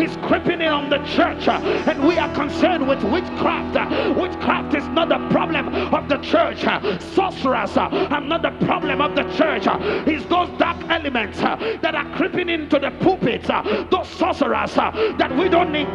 [0.00, 3.72] is creeping in on the church, and we are concerned with witchcraft.
[4.18, 6.62] Witchcraft is not the problem of the church.
[7.14, 9.64] Sorcerers are not the problem of the church.
[10.06, 12.90] It's those dark elements that are creeping into the
[13.42, 13.50] pulpits.
[13.50, 15.88] Uh, those sorcerers uh, that we don't need,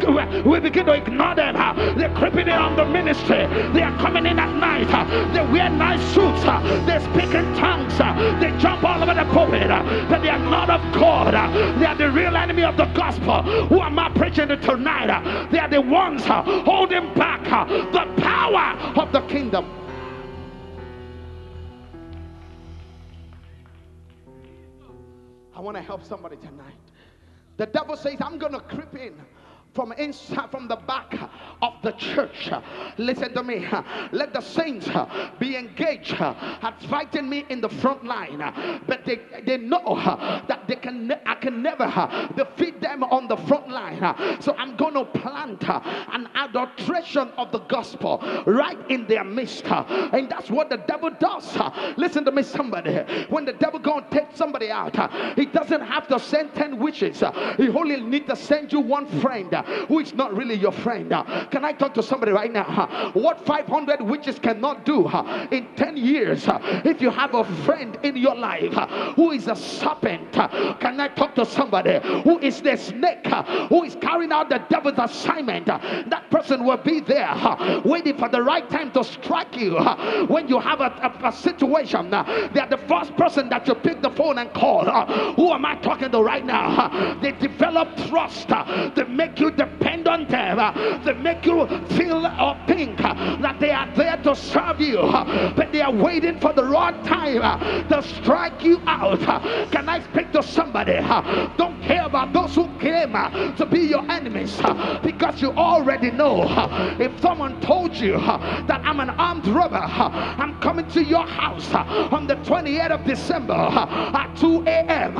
[0.44, 1.56] we begin to ignore them.
[1.56, 3.46] Uh, they're creeping in on the ministry.
[3.72, 4.88] They are coming in at night.
[5.32, 6.42] They wear nice suits.
[6.86, 7.96] They speak in tongues.
[8.40, 9.68] They jump all over the pulpit.
[10.08, 11.34] But they are not of God.
[11.78, 13.42] They are the real enemy of the gospel.
[13.68, 15.48] Who am I preaching to tonight?
[15.50, 19.74] They are the ones holding back the power of the kingdom.
[25.54, 26.76] I want to help somebody tonight.
[27.58, 29.14] The devil says, I'm going to creep in
[29.74, 31.14] from inside from the back
[31.62, 32.50] of the church.
[32.96, 33.66] Listen to me.
[34.12, 34.88] Let the saints
[35.38, 38.38] be engaged at fighting me in the front line.
[38.86, 39.94] But they, they know
[40.48, 41.86] that they can i can never
[42.36, 44.00] defeat them on the front line.
[44.40, 49.64] So i'm to plant an adulteration of the gospel right in their midst.
[49.66, 51.56] And that's what the devil does.
[51.96, 52.96] Listen to me somebody.
[53.28, 54.96] When the devil to take somebody out
[55.36, 57.22] he doesn't have to send 10 witches.
[57.56, 61.12] He only need to send you one friend Uh, who is not really your friend.
[61.12, 62.62] Uh, can I talk to somebody right now?
[62.68, 65.08] Uh, what 500 witches cannot do
[65.50, 66.44] in 10 years
[66.84, 68.72] if you have a friend in your life
[69.16, 70.32] who is a serpent?
[70.32, 73.26] Can I talk to somebody who is the snake
[73.68, 75.66] who is carrying out the devil's assignment?
[75.66, 77.34] That person will be there
[77.84, 79.76] waiting for the right time to strike you
[80.28, 82.10] when you have a, a, a situation.
[82.10, 84.84] They are the first person that you pick the phone and call.
[85.34, 87.18] Who am I talking to right now?
[87.20, 88.48] They develop trust.
[88.94, 90.58] They make you depend on them.
[90.58, 94.80] Uh, they make you feel uh, or think uh, that they are there to serve
[94.80, 94.98] you,
[95.56, 99.20] but they are waiting for the wrong time to strike you out.
[99.70, 100.94] Can I speak to somebody?
[101.56, 104.56] Don't care about those who came to be your enemies
[105.02, 106.44] because you already know.
[106.98, 112.26] If someone told you that I'm an armed robber, I'm coming to your house on
[112.26, 115.14] the 28th of December at 2 a.m.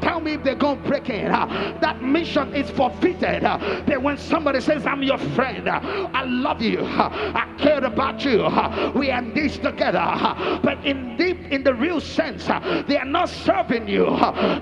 [0.00, 1.28] Tell me if they're going to break in.
[1.30, 3.42] That mission is forfeited.
[3.86, 8.38] That when somebody says, I'm your friend, I love you, I care about you,
[8.94, 9.98] we are this together.
[10.62, 12.46] But in deep, in the real sense,
[12.86, 14.06] they are not serving you.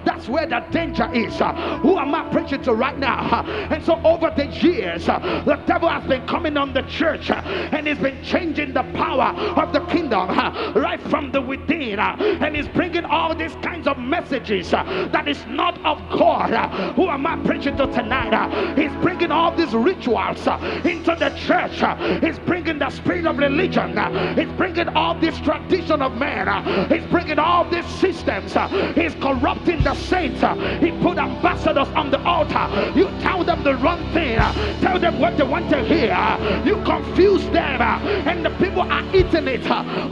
[0.05, 1.37] That's where the danger is.
[1.37, 3.43] Who am I preaching to right now?
[3.71, 7.99] And so over the years, the devil has been coming on the church and he's
[7.99, 10.29] been changing the power of the kingdom
[10.75, 11.99] right from the within.
[11.99, 13.55] And he's bringing all these
[13.87, 16.53] kinds of messages uh, that is not of God.
[16.53, 18.33] Uh, who am I preaching to tonight?
[18.33, 20.47] Uh, he's bringing all these rituals
[20.85, 21.83] into the church.
[22.23, 23.97] He's bringing the spirit of religion.
[24.37, 26.47] He's bringing all this tradition of man.
[26.89, 28.55] He's bringing all these systems.
[28.95, 30.41] He's corrupting the saints.
[30.83, 32.93] He put ambassadors on the altar.
[32.97, 34.39] You tell them the wrong thing.
[34.81, 36.17] Tell them what they want to hear.
[36.65, 37.81] You confuse them.
[37.81, 39.65] And the people are eating it.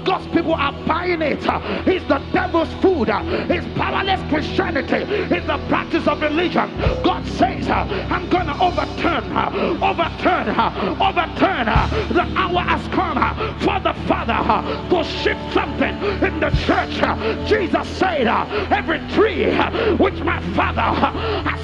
[0.05, 1.41] God's people are buying it.
[1.87, 3.09] It's the devil's food.
[3.75, 5.05] Powerless Christianity.
[5.35, 6.71] It's the practice of religion.
[7.03, 11.67] God says, uh, I'm going to overturn, uh, overturn, uh, overturn.
[12.15, 13.19] The hour has come
[13.61, 14.41] for the Father
[14.91, 17.49] to shift something in the church.
[17.49, 18.27] Jesus said,
[18.73, 19.53] every tree
[19.97, 21.61] which my Father has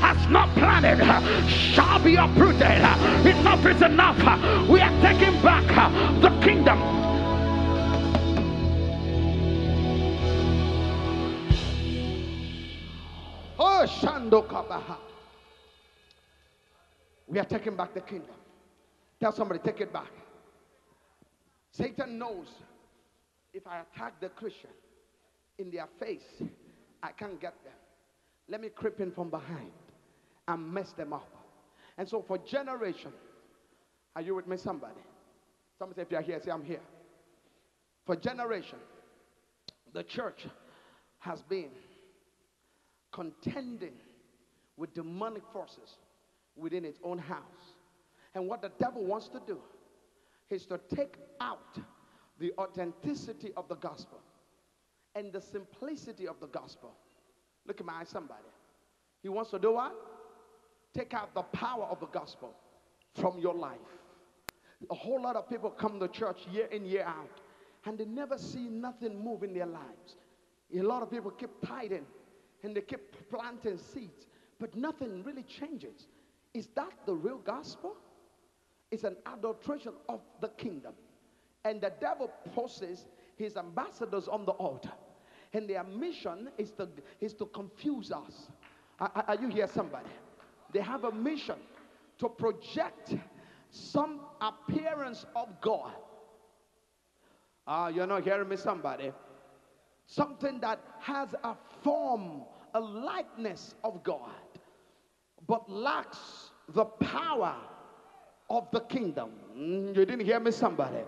[0.00, 0.98] has not planted
[1.46, 2.62] shall be uprooted.
[2.62, 4.18] Enough is enough.
[4.68, 5.66] We are taking back
[6.22, 7.19] the kingdom.
[13.62, 14.98] Oh.
[17.28, 18.34] We are taking back the kingdom.
[19.20, 20.10] Tell somebody, take it back.
[21.70, 22.46] Satan knows
[23.52, 24.70] if I attack the Christian
[25.58, 26.42] in their face,
[27.02, 27.74] I can't get them.
[28.48, 29.70] Let me creep in from behind
[30.48, 31.28] and mess them up.
[31.98, 33.12] And so for generation,
[34.16, 34.94] are you with me, somebody?
[35.78, 36.80] Somebody say, if you're here, say, I'm here.
[38.06, 38.78] For generation,
[39.92, 40.46] the church
[41.18, 41.68] has been
[43.12, 43.94] contending
[44.76, 45.98] with demonic forces
[46.56, 47.74] within its own house.
[48.34, 49.58] And what the devil wants to do
[50.48, 51.78] is to take out
[52.38, 54.18] the authenticity of the gospel
[55.14, 56.92] and the simplicity of the gospel.
[57.66, 58.40] Look at my eye, somebody.
[59.22, 59.94] He wants to do what?
[60.94, 62.54] Take out the power of the gospel
[63.14, 63.78] from your life.
[64.90, 67.40] A whole lot of people come to church year in, year out,
[67.84, 70.16] and they never see nothing move in their lives.
[70.74, 72.06] A lot of people keep tithing
[72.62, 74.26] and they keep planting seeds,
[74.58, 76.06] but nothing really changes.
[76.54, 77.96] Is that the real gospel?
[78.90, 80.92] It's an adulteration of the kingdom.
[81.64, 84.92] And the devil poses his ambassadors on the altar.
[85.52, 86.88] And their mission is to,
[87.20, 88.48] is to confuse us.
[88.98, 90.08] Are, are you here, somebody?
[90.72, 91.56] They have a mission
[92.18, 93.14] to project
[93.70, 95.92] some appearance of God
[97.72, 99.12] Ah, uh, you're not hearing me, somebody.
[100.06, 102.42] Something that has a form,
[102.74, 104.30] a likeness of God,
[105.46, 107.56] but lacks the power
[108.48, 109.30] of the kingdom.
[109.54, 110.98] You didn't hear me, somebody.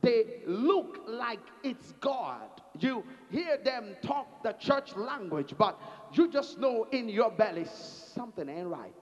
[0.00, 2.48] They look like it's God.
[2.78, 5.80] You hear them talk the church language, but
[6.12, 8.94] you just know in your belly something ain't right.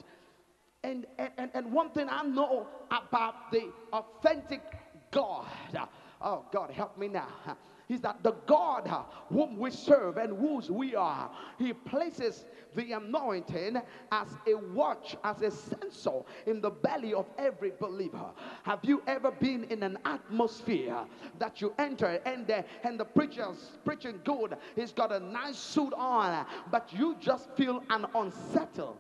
[0.85, 4.63] And, and, and one thing I know about the authentic
[5.11, 5.47] God,
[6.23, 7.29] oh God, help me now
[7.91, 12.93] is that the God uh, whom we serve and whose we are, He places the
[12.93, 13.81] anointing
[14.13, 18.31] as a watch, as a sensor in the belly of every believer.
[18.63, 21.05] Have you ever been in an atmosphere
[21.39, 24.57] that you enter and the, and the preacher's preaching good?
[24.77, 28.99] He's got a nice suit on, but you just feel an unsettled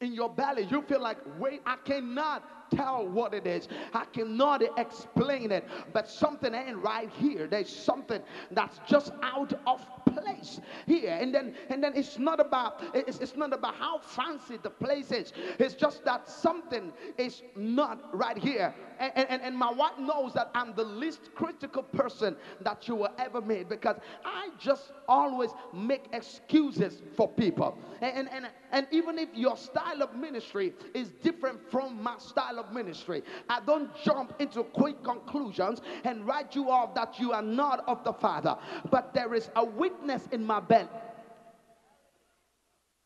[0.00, 0.66] in your belly.
[0.70, 3.68] You feel like, wait, I cannot tell what it is.
[3.92, 7.46] I cannot explain it, but something ain't right here.
[7.46, 11.18] There's something that's just out of place here.
[11.20, 15.12] And then and then it's not about it's, it's not about how fancy the place
[15.12, 15.32] is.
[15.58, 18.74] It's just that something is not right here.
[18.98, 23.14] And, and, and my wife knows that I'm the least critical person that you will
[23.18, 27.78] ever meet because I just always make excuses for people.
[28.02, 32.72] And, and, and even if your style of ministry is different from my style of
[32.72, 33.22] ministry.
[33.48, 38.04] I don't jump into quick conclusions and write you off that you are not of
[38.04, 38.56] the Father.
[38.90, 40.88] But there is a witness in my belly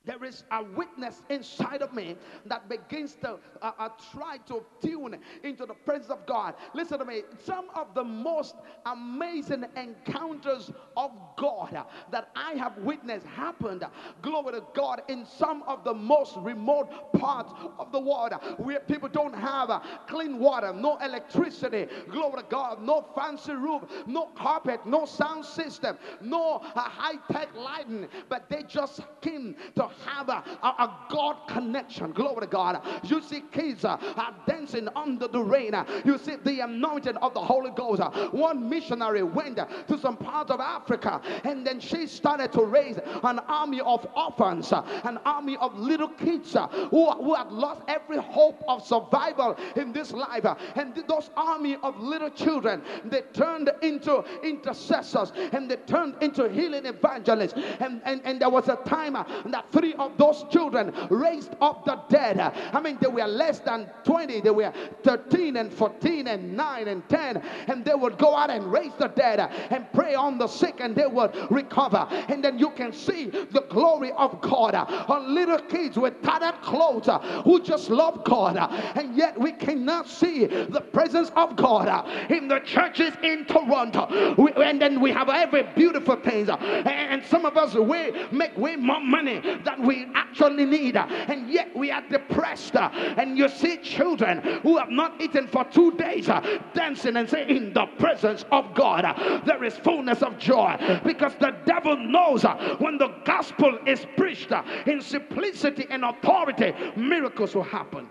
[0.04, 5.18] there is a witness inside of me that begins to uh, uh, try to tune
[5.42, 6.54] into the presence of God.
[6.74, 7.22] Listen to me.
[7.42, 13.84] Some of the most amazing encounters of God that I have witnessed happened,
[14.20, 19.08] glory to God, in some of the most remote parts of the world where people
[19.08, 24.80] don't have uh, clean water, no electricity, glory to God, no fancy roof, no carpet,
[24.84, 30.42] no sound system, no uh, high tech lighting, but they just came to have a,
[30.62, 32.12] a, God connection.
[32.12, 32.80] Glory to God.
[33.04, 35.74] You see kids uh, are dancing under the rain.
[36.04, 38.02] You see the anointing of the Holy Ghost.
[38.32, 43.38] One missionary went to some parts of Africa and then she started to raise an
[43.40, 46.56] army of orphans, an army of little kids
[46.90, 50.46] who, who had lost every hope of survival in this life.
[50.76, 56.86] And those army of little children, they turned into intercessors and they turned into healing
[56.86, 57.54] evangelists.
[57.80, 61.84] And, and, and there was a time that three three of those children raised up
[61.84, 62.40] the dead.
[62.40, 64.72] I mean, they were less than 20, they were
[65.02, 69.08] 13 and 14 and 9 and 10, and they would go out and raise the
[69.08, 72.06] dead and pray on the sick, and they would recover.
[72.28, 77.08] And then you can see the glory of God on little kids with tattered clothes
[77.44, 78.56] who just love God,
[78.96, 81.84] and yet we cannot see the presence of God
[82.30, 84.34] in the churches in Toronto.
[84.38, 88.76] We, and then we have every beautiful things, and some of us we make way
[88.76, 92.76] more money than we actually need, and yet we are depressed.
[92.76, 96.26] And you see children who have not eaten for two days
[96.74, 99.04] dancing and say, In the presence of God,
[99.44, 102.44] there is fullness of joy because the devil knows
[102.78, 104.52] when the gospel is preached
[104.86, 108.08] in simplicity and authority, miracles will happen.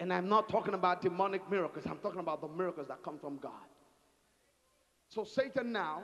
[0.00, 3.38] And I'm not talking about demonic miracles, I'm talking about the miracles that come from
[3.38, 3.52] God.
[5.08, 6.02] So, Satan now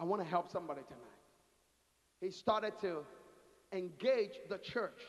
[0.00, 1.02] I want to help somebody tonight.
[2.22, 3.02] He started to
[3.70, 5.02] engage the church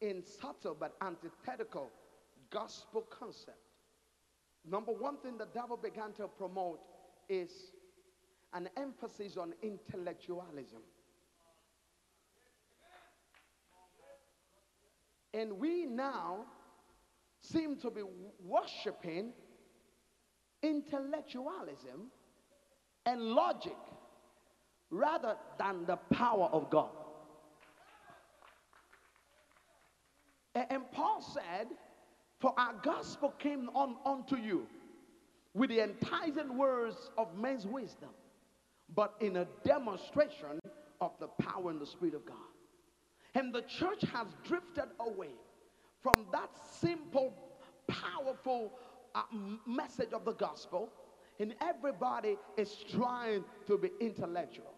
[0.00, 1.92] in subtle but antithetical
[2.50, 3.58] gospel concept.
[4.68, 6.80] Number one thing the devil began to promote
[7.28, 7.52] is
[8.52, 10.82] an emphasis on intellectualism.
[15.32, 16.46] And we now
[17.40, 18.02] seem to be
[18.44, 19.32] worshiping
[20.62, 22.10] intellectualism
[23.04, 23.76] and logic
[24.90, 27.06] rather than the power of God.
[30.54, 31.78] And Paul said,
[32.40, 34.68] For our gospel came on unto you
[35.54, 38.14] with the enticing words of men's wisdom,
[38.88, 40.60] but in a demonstration
[41.00, 42.52] of the power and the Spirit of God.
[43.34, 45.36] And the church has drifted away
[46.02, 48.78] from that simple, powerful
[49.14, 49.26] uh,
[49.66, 50.92] message of the gospel,
[51.40, 54.75] and everybody is trying to be intellectual.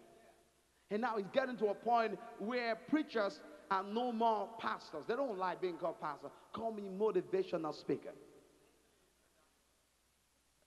[0.91, 5.03] And now it's getting to a point where preachers are no more pastors.
[5.07, 6.29] They don't like being called pastor.
[6.53, 8.09] Call me motivational speaker.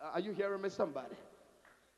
[0.00, 1.14] Uh, are you hearing me, somebody?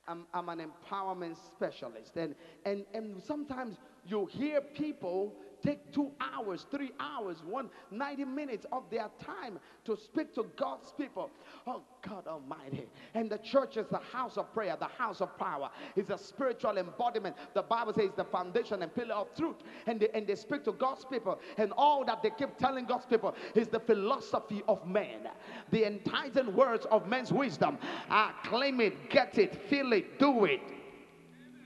[0.06, 2.16] I'm, I'm an empowerment specialist.
[2.16, 5.34] And, and, and sometimes you hear people
[5.64, 10.92] take two hours, three hours, one 90 minutes of their time to speak to God's
[10.92, 11.30] people.
[11.66, 12.86] Oh God Almighty.
[13.14, 15.70] And the church is the house of prayer, the house of power.
[15.96, 17.36] It's a spiritual embodiment.
[17.54, 19.56] The Bible says the foundation and pillar of truth.
[19.86, 21.40] And they, and they speak to God's people.
[21.56, 25.28] And all that they keep telling God's people is the philosophy of man,
[25.70, 27.78] the enticing words of men's wisdom.
[28.10, 30.60] Ah, claim it, get it, feel it, do it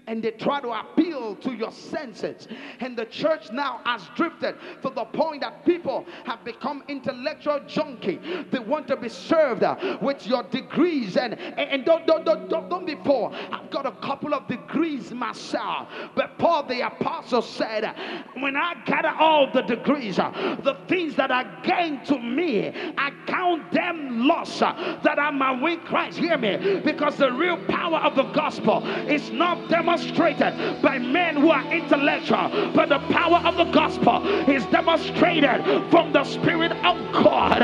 [0.08, 2.48] and they try to appeal to your senses.
[2.80, 8.18] And the church now has drifted to the point that people have become intellectual junkie.
[8.50, 11.18] They want to be served uh, with your degrees.
[11.18, 13.30] And, and, don't, don't, don't, don't, don't be poor.
[13.52, 15.88] I've got a couple of degrees myself.
[16.14, 17.94] But Paul the apostle said,
[18.40, 23.12] When I gather all the degrees, uh, the things that are gained to me, I
[23.26, 26.16] count them loss uh, that I might win Christ.
[26.16, 26.80] Hear me?
[26.82, 31.72] Because the real power of the gospel is not demonstrated demonstrated by men who are
[31.72, 37.58] intellectual, but the power of the gospel is demonstrated from the Spirit of God.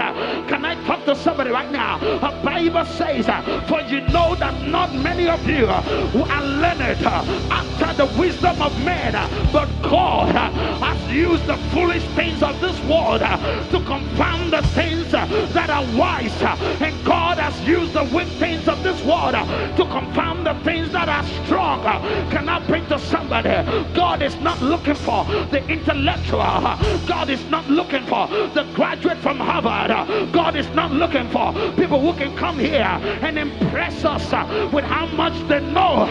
[0.49, 1.99] Can I talk to somebody right now?
[1.99, 3.27] A Bible says,
[3.69, 8.73] For you know that not many of you who are learned after the wisdom of
[8.85, 9.13] men,
[9.53, 15.71] but God has used the foolish things of this world to confound the things that
[15.71, 16.43] are wise,
[16.81, 21.09] and God has used the weak things of this world to confound the things that
[21.09, 21.85] are strong.
[22.31, 23.51] Can I bring to somebody?
[23.95, 26.41] God is not looking for the intellectual.
[27.07, 30.33] God is not looking for the graduate from Harvard.
[30.33, 32.83] God is not looking for people who can come here
[33.23, 34.25] and impress us
[34.73, 36.07] with how much they know.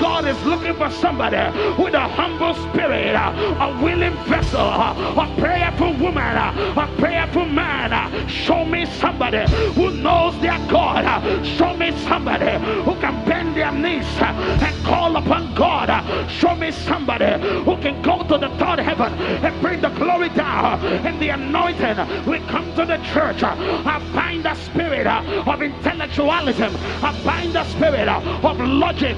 [0.00, 1.36] God is looking for somebody
[1.82, 8.28] with a humble spirit, a willing vessel, a prayerful woman, a prayerful man.
[8.28, 9.44] Show me somebody
[9.74, 11.04] who knows their God.
[11.44, 12.52] Show me somebody
[12.82, 17.32] who can bend their knees and call upon God, show me somebody
[17.64, 22.26] who can go to the third heaven and bring the glory down and the anointing
[22.26, 23.42] We come to the church.
[23.42, 26.76] I bind the spirit of intellectualism.
[27.02, 29.16] I bind the spirit of logic.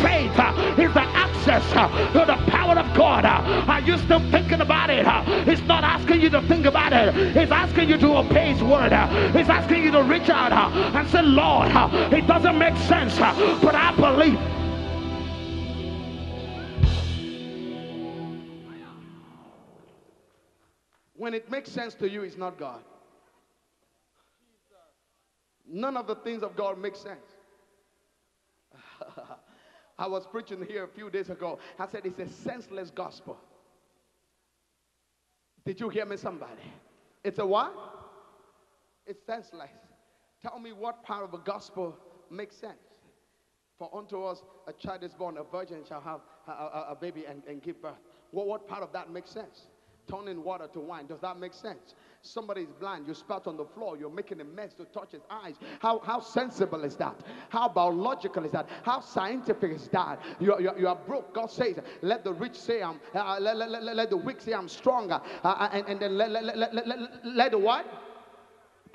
[0.00, 0.38] Faith
[0.78, 1.68] is the access
[2.12, 3.24] to the power of God.
[3.24, 5.04] Are you still thinking about it?
[5.48, 7.36] It's not asking you to think about it.
[7.36, 8.92] It's asking you to obey His word.
[8.92, 11.68] It's asking you to reach out and say, Lord,
[12.12, 14.38] it doesn't make sense, but I believe.
[21.24, 22.82] When it makes sense to you, it's not God.
[25.66, 27.24] None of the things of God make sense.
[29.98, 31.58] I was preaching here a few days ago.
[31.78, 33.38] I said it's a senseless gospel.
[35.64, 36.60] Did you hear me, somebody?
[37.24, 37.72] It's a what?
[39.06, 39.70] It's senseless.
[40.42, 41.96] Tell me what part of the gospel
[42.30, 42.84] makes sense.
[43.78, 47.24] For unto us a child is born, a virgin shall have a, a, a baby
[47.26, 48.02] and, and give birth.
[48.30, 49.68] Well, what part of that makes sense?
[50.08, 51.06] Turning water to wine.
[51.06, 51.94] Does that make sense?
[52.22, 55.20] Somebody is blind, you spat on the floor, you're making a mess to touch his
[55.30, 55.56] eyes.
[55.80, 57.14] How, how sensible is that?
[57.50, 58.66] How biological is that?
[58.82, 60.20] How scientific is that?
[60.40, 61.34] You, you, you are broke.
[61.34, 64.54] God says, let the rich say I'm, uh, let, let, let, let, the weak say
[64.54, 65.20] I'm stronger.
[65.42, 67.84] Uh, uh, and, and then let, let, let, let, let, let the what?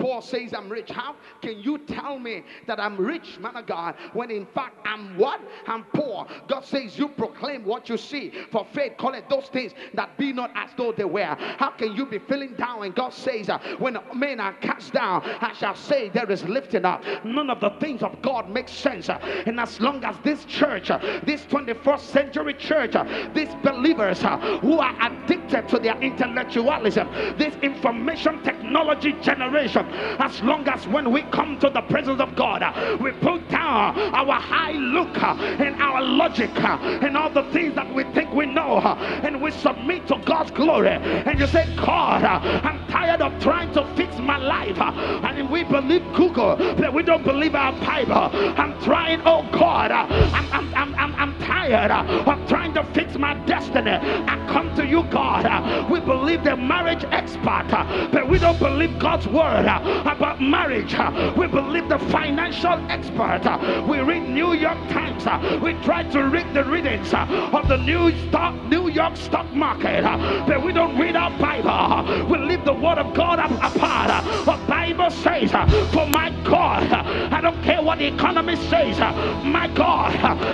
[0.00, 0.90] Paul says I'm rich.
[0.90, 5.16] How can you tell me that I'm rich, man of God, when in fact I'm
[5.16, 5.40] what?
[5.66, 6.26] I'm poor.
[6.48, 8.32] God says you proclaim what you see.
[8.50, 11.36] For faith, call it those things that be not as though they were.
[11.58, 12.84] How can you be feeling down?
[12.84, 16.84] And God says, uh, when men are cast down, I shall say there is lifting
[16.84, 17.02] up.
[17.24, 19.08] None of the things of God make sense.
[19.08, 24.20] Uh, and as long as this church, uh, this 21st century church, uh, these believers
[24.62, 29.84] who are addicted to their intellectualism, this information technology generation,
[30.20, 33.98] as long as when we come to the presence of God, uh, we put down
[34.14, 38.32] our high look uh, and our logic uh, and all the things that we think
[38.32, 40.90] we know and we submit to God's glory.
[40.90, 44.78] And you say, God, I'm tired of trying to fix my life.
[44.80, 48.30] And we believe Google, but we don't believe our Bible.
[48.56, 53.34] I'm trying, oh God, I'm, I'm, I'm, I'm, I'm tired of trying to fix my
[53.46, 53.90] destiny.
[53.90, 55.90] I come to you, God.
[55.90, 57.66] We believe the marriage expert,
[58.12, 60.94] but we don't believe God's word uh, about marriage.
[60.94, 63.40] Uh, we believe the financial expert.
[63.44, 65.24] Uh, we read New York Times.
[65.62, 70.02] We try to read the readings of the New Stock New York stock market,
[70.46, 72.26] but we don't read our Bible.
[72.28, 74.24] We leave the word of God apart.
[74.44, 75.50] The Bible says,
[75.92, 78.98] "For my God, I don't care what the economy says,
[79.44, 80.12] my God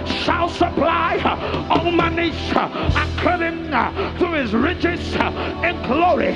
[0.09, 1.19] shall supply
[1.71, 2.35] all all manage
[2.97, 6.35] according to his riches and glory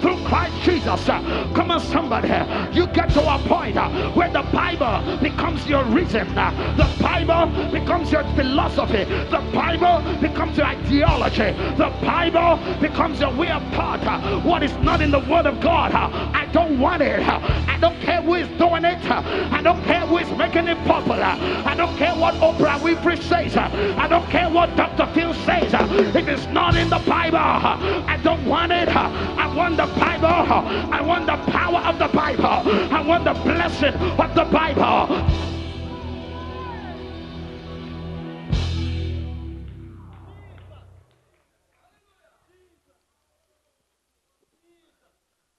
[0.00, 0.97] through Christ Jesus.
[1.06, 2.28] Come on, somebody.
[2.76, 3.76] You get to a point
[4.16, 10.66] where the Bible becomes your reason, the Bible becomes your philosophy, the Bible becomes your
[10.66, 14.44] ideology, the Bible becomes your way of thought.
[14.44, 17.20] What is not in the Word of God, I don't want it.
[17.20, 18.98] I don't care who is doing it.
[19.10, 21.22] I don't care who is making it popular.
[21.22, 23.56] I don't care what Oprah Winfrey says.
[23.56, 25.06] I don't care what Dr.
[25.14, 25.72] Phil says.
[26.16, 28.88] If it's not in the Bible, I don't want it.
[28.88, 30.26] I want the Bible.
[30.26, 32.44] I want the power of the Bible.
[32.92, 35.46] I want the blessing of the Bible.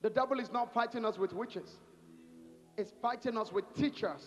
[0.01, 1.77] The devil is not fighting us with witches.
[2.79, 4.25] It's fighting us with teachers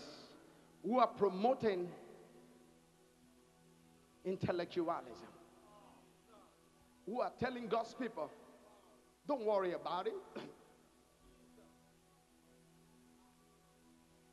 [0.85, 1.89] who are promoting
[4.27, 5.27] intellectualism.
[7.07, 8.31] Who are telling God's people,
[9.27, 10.13] don't worry about it.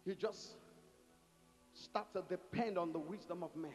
[0.05, 0.49] you just
[1.73, 3.71] start to depend on the wisdom of man.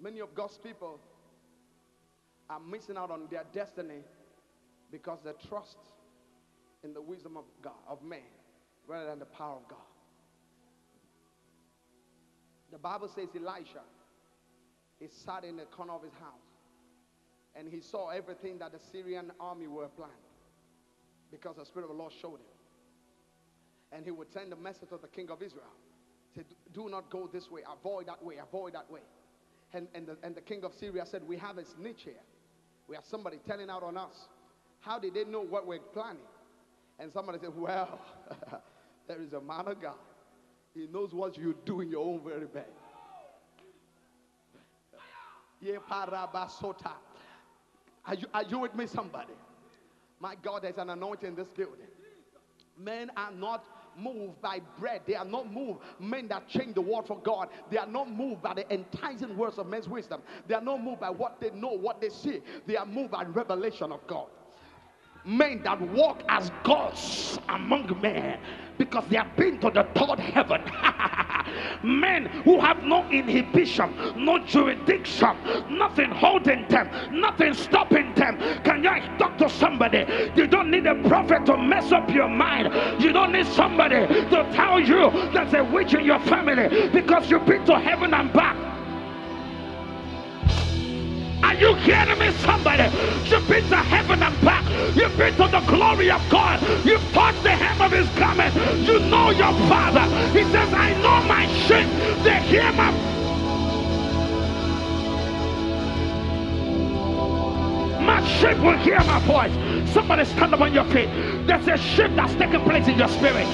[0.00, 0.98] Many of God's people
[2.48, 4.00] are missing out on their destiny
[4.90, 5.76] because they trust
[6.84, 8.20] in the wisdom of God, of man,
[8.86, 9.78] rather than the power of God.
[12.70, 13.82] The Bible says Elisha,
[14.98, 16.52] he sat in the corner of his house
[17.54, 20.14] and he saw everything that the Syrian army were planning
[21.30, 22.46] because the Spirit of the Lord showed him.
[23.92, 25.64] And he would send a message to the king of Israel.
[26.34, 29.00] Say, do not go this way, avoid that way, avoid that way.
[29.74, 32.22] And, and, the, and the king of Syria said, We have a snitch here.
[32.88, 34.28] We have somebody telling out on us.
[34.80, 36.22] How did they know what we're planning?
[37.02, 37.98] And somebody said, Well,
[39.08, 39.96] there is a man of God.
[40.72, 42.66] He knows what you do in your own very bed.
[48.04, 49.32] Are you, are you with me, somebody?
[50.20, 51.86] My God, there's an anointing in this building.
[52.78, 53.64] Men are not
[53.98, 55.02] moved by bread.
[55.04, 55.80] They are not moved.
[55.98, 57.48] Men that change the word for God.
[57.70, 60.22] They are not moved by the enticing words of men's wisdom.
[60.46, 62.40] They are not moved by what they know, what they see.
[62.66, 64.28] They are moved by revelation of God
[65.24, 68.38] men that walk as gods among men
[68.78, 70.60] because they have been to the third heaven.
[71.82, 75.36] men who have no inhibition, no jurisdiction,
[75.70, 78.38] nothing holding them, nothing stopping them.
[78.64, 80.04] Can you talk to somebody?
[80.34, 83.02] You don't need a prophet to mess up your mind.
[83.02, 87.46] You don't need somebody to tell you there's a witch in your family because you've
[87.46, 88.71] been to heaven and back.
[91.62, 92.82] You hearing me, somebody?
[93.30, 94.64] You've been to heaven and back.
[94.96, 96.60] You've been to the glory of God.
[96.84, 98.52] You've touched the hem of his garment.
[98.84, 100.02] You know your father.
[100.36, 101.86] He says, I know my sheep.
[102.24, 102.90] They hear my
[108.00, 109.92] My sheep will hear my voice.
[109.92, 111.08] Somebody stand up on your feet.
[111.46, 113.46] There's a shift that's taking place in your spirit.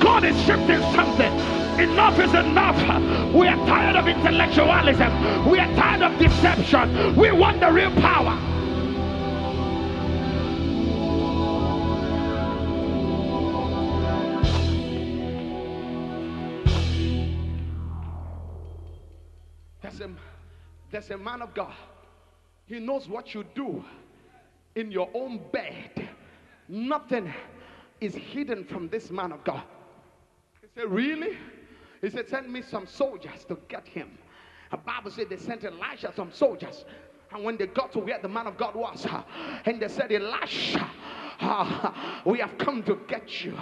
[0.00, 1.61] God is shifting something.
[1.78, 3.34] Enough is enough.
[3.34, 5.50] We are tired of intellectualism.
[5.50, 7.16] We are tired of deception.
[7.16, 8.38] We want the real power.
[19.80, 20.10] There's a,
[20.90, 21.74] there's a man of God.
[22.66, 23.84] He knows what you do
[24.74, 26.08] in your own bed.
[26.68, 27.32] Nothing
[28.00, 29.62] is hidden from this man of God.
[30.60, 31.36] He said, Really?
[32.02, 34.18] He said, Send me some soldiers to get him.
[34.70, 36.84] The Bible said they sent Elisha some soldiers.
[37.30, 39.06] And when they got to where the man of God was,
[39.64, 40.90] and they said, Elisha,
[41.40, 41.92] uh,
[42.26, 43.52] we have come to get you.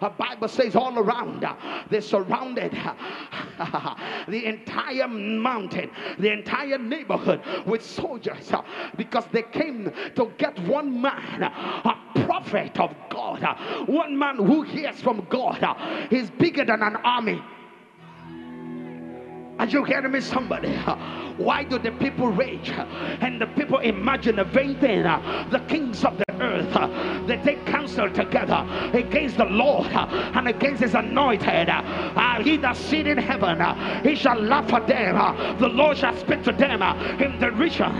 [0.00, 1.56] The Bible says all around uh,
[1.90, 3.94] they surrounded uh,
[4.28, 8.62] the entire mountain, the entire neighborhood with soldiers uh,
[8.96, 14.62] because they came to get one man, a prophet of God, uh, one man who
[14.62, 15.62] hears from God.
[15.62, 15.74] Uh,
[16.10, 17.42] is bigger than an army.
[19.58, 20.74] Are you hearing me, somebody?
[21.38, 25.02] Why do the people rage and the people imagine a vain thing?
[25.02, 30.94] The kings of the earth they take counsel together against the Lord and against his
[30.94, 31.68] anointed.
[31.68, 33.60] Uh, he that sit in heaven,
[34.04, 35.58] he shall laugh at them.
[35.58, 36.82] The Lord shall speak to them
[37.20, 37.90] in the region.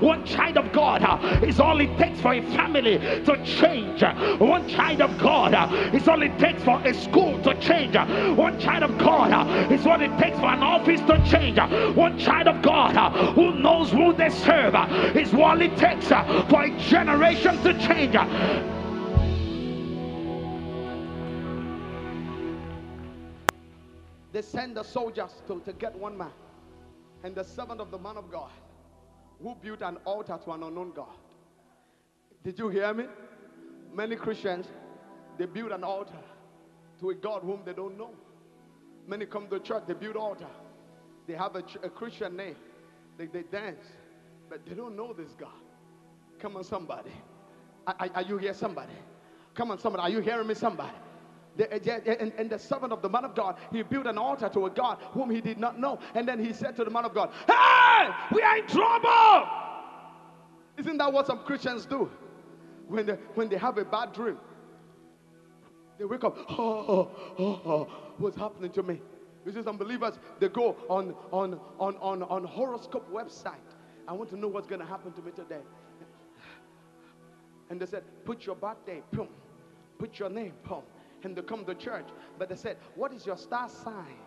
[0.00, 1.02] One child of God
[1.42, 4.02] is all it takes for a family to change.
[4.38, 5.54] One child of God
[5.94, 7.96] is all it takes for a school to change.
[8.36, 11.58] One child of God is what it takes for an office to change.
[11.96, 16.10] One child of God uh, who knows who they serve uh, is what it takes
[16.10, 18.14] uh, for a generation to change.
[24.32, 26.32] They send the soldiers to, to get one man.
[27.26, 28.50] and the servant of the man of God
[29.42, 31.16] who built an altar to an unknown God.
[32.44, 33.06] Did you hear me?
[33.92, 34.66] Many Christians,
[35.38, 36.22] they build an altar
[37.00, 38.10] to a God whom they don't know.
[39.06, 40.46] Many come to church, they build altar.
[41.26, 42.56] They have a, a Christian name.
[43.18, 43.84] They, they dance,
[44.48, 45.48] but they don't know this God.
[46.38, 47.12] Come on, somebody.
[47.86, 48.92] Are, are you here, somebody?
[49.54, 50.02] Come on, somebody.
[50.02, 50.96] Are you hearing me, somebody?
[51.56, 54.18] The, eh, eh, and, and, the servant of the man of God, he built an
[54.18, 55.98] altar to a God whom he did not know.
[56.14, 59.48] And then he said to the man of God, Hey, we are in trouble.
[60.76, 62.10] Isn't that what some Christians do?
[62.86, 64.36] When they, when they have a bad dream,
[65.98, 69.00] they wake up, oh, oh, oh, oh what's happening to me?
[69.46, 73.54] You see, some believers, they go on, on, on, on, on horoscope website.
[74.08, 75.60] I want to know what's going to happen to me today.
[77.70, 79.28] And they said, put your birthday, boom.
[79.98, 80.82] Put your name, boom.
[81.22, 82.06] And they come to church.
[82.38, 84.18] But they said, what is your star sign?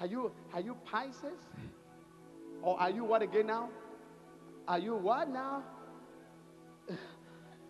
[0.00, 1.38] Are you, are you Pisces?
[2.60, 3.70] Or are you what again now?
[4.66, 5.62] Are you what now?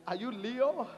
[0.07, 0.89] Are you Leo?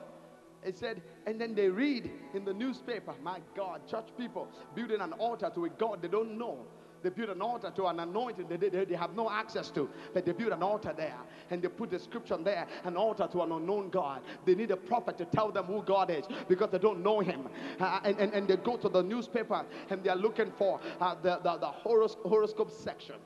[0.64, 5.12] It said, and then they read in the newspaper, my God, church people building an
[5.14, 6.66] altar to a God they don't know.
[7.02, 10.24] They build an altar to an anointing they, they, they have no access to, but
[10.24, 11.18] they build an altar there
[11.50, 14.20] and they put the scripture there, an altar to an unknown God.
[14.46, 17.48] They need a prophet to tell them who God is because they don't know him.
[17.80, 21.40] Uh, and, and, and they go to the newspaper and they're looking for uh, the,
[21.42, 23.16] the, the horoscope section.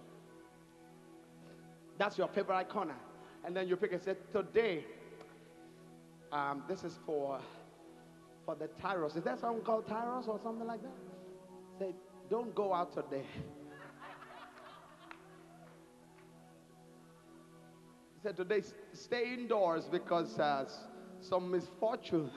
[1.99, 2.97] That's your favorite corner.
[3.45, 4.85] And then you pick and say, Today,
[6.33, 7.41] um, this is for
[8.47, 9.17] for the tyros.
[9.17, 10.95] Is there something called tyros or something like that?
[11.79, 11.95] Say,
[12.31, 13.27] don't go out today.
[18.15, 18.63] he said today,
[18.93, 20.65] stay indoors because uh,
[21.21, 22.31] some misfortune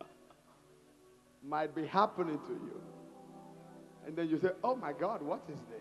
[1.44, 2.80] might be happening to you.
[4.06, 5.80] And then you say, oh my God, what is this?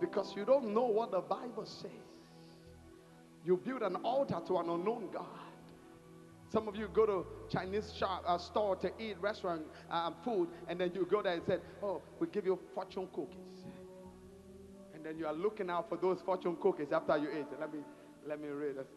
[0.00, 1.90] Because you don't know what the Bible says.
[3.44, 5.47] You build an altar to an unknown God.
[6.50, 10.80] Some of you go to Chinese shop, uh, store to eat restaurant uh, food, and
[10.80, 13.64] then you go there and say, "Oh, we give you fortune cookies,"
[14.94, 17.46] and then you are looking out for those fortune cookies after you eat.
[17.60, 17.80] Let me
[18.26, 18.76] let me read.
[18.76, 18.88] Let's.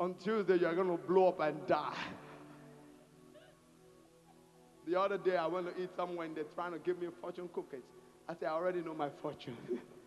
[0.00, 1.96] On Tuesday, you are going to blow up and die.
[4.86, 7.48] The other day, I went to eat somewhere and they're trying to give me fortune
[7.52, 7.80] cookies.
[8.28, 9.56] I said, I already know my fortune.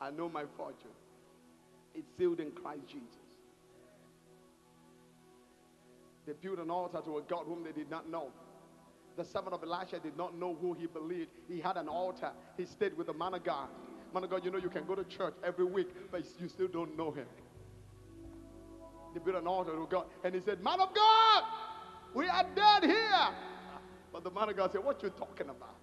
[0.00, 0.90] I know my fortune.
[1.94, 3.28] It's sealed in Christ Jesus.
[6.26, 8.28] They built an altar to a God whom they did not know.
[9.16, 11.30] The servant of Elisha did not know who he believed.
[11.48, 12.30] He had an altar.
[12.56, 13.68] He stayed with the man of God.
[14.14, 16.68] Man of God, you know you can go to church every week, but you still
[16.68, 17.26] don't know him.
[19.14, 20.06] They built an altar to God.
[20.22, 21.44] And he said, Man of God,
[22.14, 23.28] we are dead here.
[24.12, 25.77] But the man of God said, What you talking about?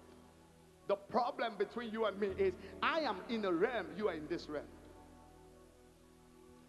[0.88, 4.26] The problem between you and me is I am in a realm, you are in
[4.28, 4.66] this realm.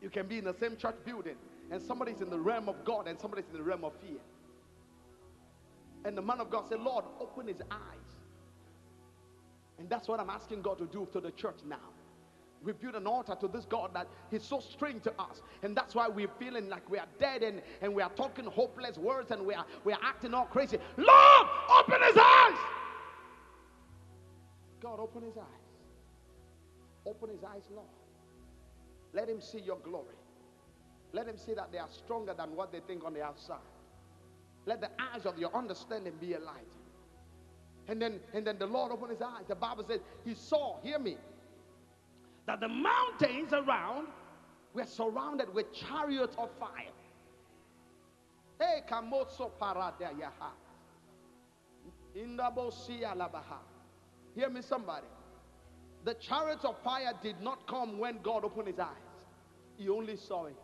[0.01, 1.35] You can be in the same church building,
[1.71, 4.19] and somebody's in the realm of God and somebody's in the realm of fear.
[6.05, 8.07] And the man of God said, Lord, open his eyes.
[9.79, 11.77] And that's what I'm asking God to do to the church now.
[12.63, 15.41] We build an altar to this God that He's so strange to us.
[15.61, 18.97] And that's why we're feeling like we are dead and, and we are talking hopeless
[18.97, 20.77] words and we are, we are acting all crazy.
[20.97, 21.47] Lord,
[21.79, 22.57] open his eyes.
[24.81, 25.45] God, open his eyes.
[27.05, 27.87] Open his eyes, Lord.
[29.13, 30.15] Let him see your glory.
[31.13, 33.57] Let him see that they are stronger than what they think on the outside.
[34.65, 36.65] Let the eyes of your understanding be enlightened.
[37.87, 39.45] And then, and then the Lord opened his eyes.
[39.47, 41.17] The Bible says he saw, hear me,
[42.45, 44.07] that the mountains around
[44.73, 46.91] were surrounded with chariots of fire.
[48.59, 50.51] Hey, kamoso parada yaha.
[52.15, 53.59] Indabosia labaha.
[54.37, 55.07] Hear me, somebody.
[56.05, 58.87] The chariot of fire did not come when God opened his eyes,
[59.77, 60.55] he only saw it.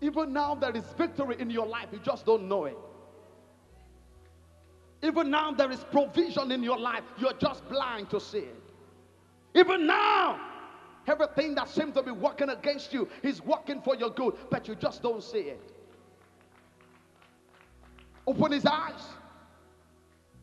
[0.00, 2.76] Even now, there is victory in your life, you just don't know it.
[5.00, 8.62] Even now, there is provision in your life, you're just blind to see it.
[9.54, 10.40] Even now,
[11.06, 14.74] everything that seems to be working against you is working for your good, but you
[14.74, 15.72] just don't see it.
[18.26, 19.04] Open his eyes.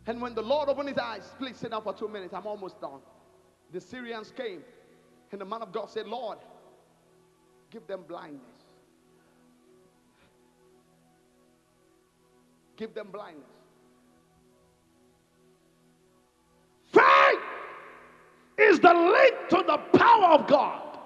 [0.07, 2.33] And when the Lord opened his eyes, please sit down for two minutes.
[2.33, 2.99] I'm almost done.
[3.71, 4.61] The Syrians came,
[5.31, 6.37] and the man of God said, Lord,
[7.71, 8.41] give them blindness.
[12.77, 13.45] Give them blindness.
[16.91, 17.39] Faith
[18.57, 20.99] is the link to the power of God.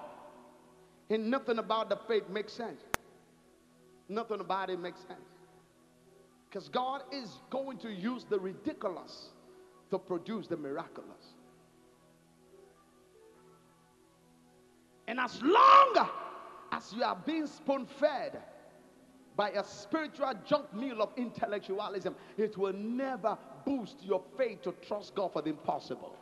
[1.08, 2.82] And nothing about the faith makes sense.
[4.08, 5.29] Nothing about it makes sense.
[6.50, 9.28] Because God is going to use the ridiculous
[9.90, 11.34] to produce the miraculous.
[15.06, 16.08] And as long
[16.72, 18.40] as you are being spoon fed
[19.36, 25.14] by a spiritual junk meal of intellectualism, it will never boost your faith to trust
[25.14, 26.16] God for the impossible.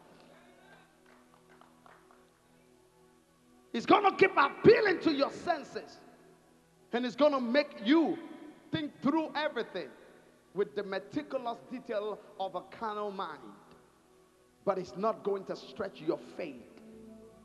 [3.72, 5.98] It's going to keep appealing to your senses.
[6.92, 8.18] And it's going to make you
[8.72, 9.88] think through everything
[10.58, 13.38] with the meticulous detail of a carnal mind.
[14.64, 16.82] But it's not going to stretch your faith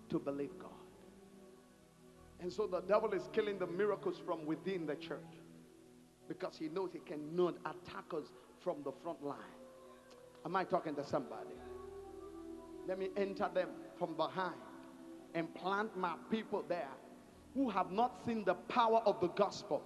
[0.10, 0.72] to believe God.
[2.40, 5.20] And so the devil is killing the miracles from within the church
[6.28, 9.38] because he knows he cannot attack us from the front line.
[10.44, 11.56] Am I talking to somebody?
[12.88, 14.56] Let me enter them from behind
[15.36, 16.90] and plant my people there
[17.54, 19.84] who have not seen the power of the gospel.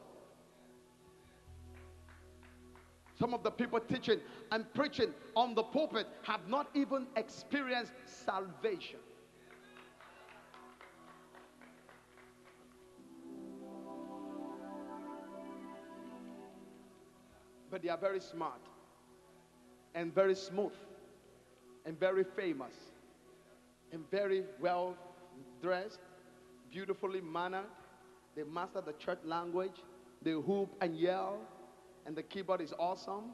[3.19, 4.19] Some of the people teaching
[4.51, 8.99] and preaching on the pulpit have not even experienced salvation.
[17.71, 18.61] But they are very smart
[19.95, 20.71] and very smooth
[21.85, 22.73] and very famous
[23.91, 24.95] and very well
[25.61, 25.99] dressed,
[26.71, 27.65] beautifully mannered.
[28.35, 29.81] They master the church language.
[30.21, 31.39] They whoop and yell,
[32.07, 33.25] and the keyboard is awesome.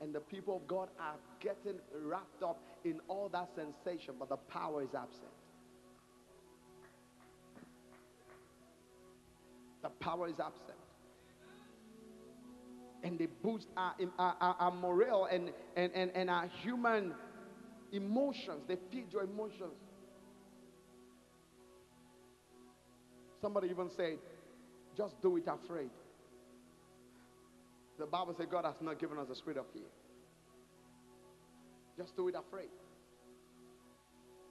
[0.00, 4.36] And the people of God are getting wrapped up in all that sensation, but the
[4.36, 5.24] power is absent.
[9.82, 10.78] The power is absent.
[13.02, 17.14] And they boost our, our, our, our morale and, and, and, and our human
[17.92, 18.64] emotions.
[18.68, 19.78] They feed your emotions.
[23.40, 24.18] Somebody even said,
[24.96, 25.90] just do it afraid.
[27.98, 29.88] The Bible says God has not given us a spirit of fear.
[31.96, 32.68] Just do it afraid.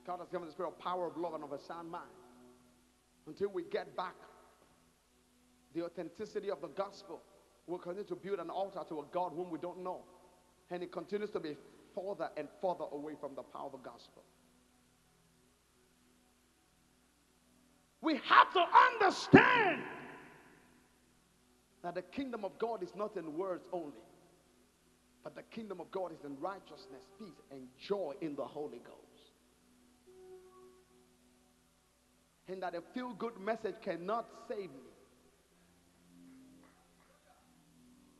[0.06, 2.06] God has given us the spirit of power, of love, and of a sound mind.
[3.28, 4.16] Until we get back
[5.74, 7.22] the authenticity of the gospel,
[7.68, 10.02] we'll continue to build an altar to a God whom we don't know.
[10.72, 11.56] And it continues to be
[11.94, 14.24] further and further away from the power of the gospel.
[18.02, 19.82] We have to understand
[21.86, 24.02] that the kingdom of God is not in words only,
[25.24, 29.00] but the kingdom of God is in righteousness, peace, and joy in the Holy Ghost.
[32.48, 34.92] And that a feel good message cannot save me.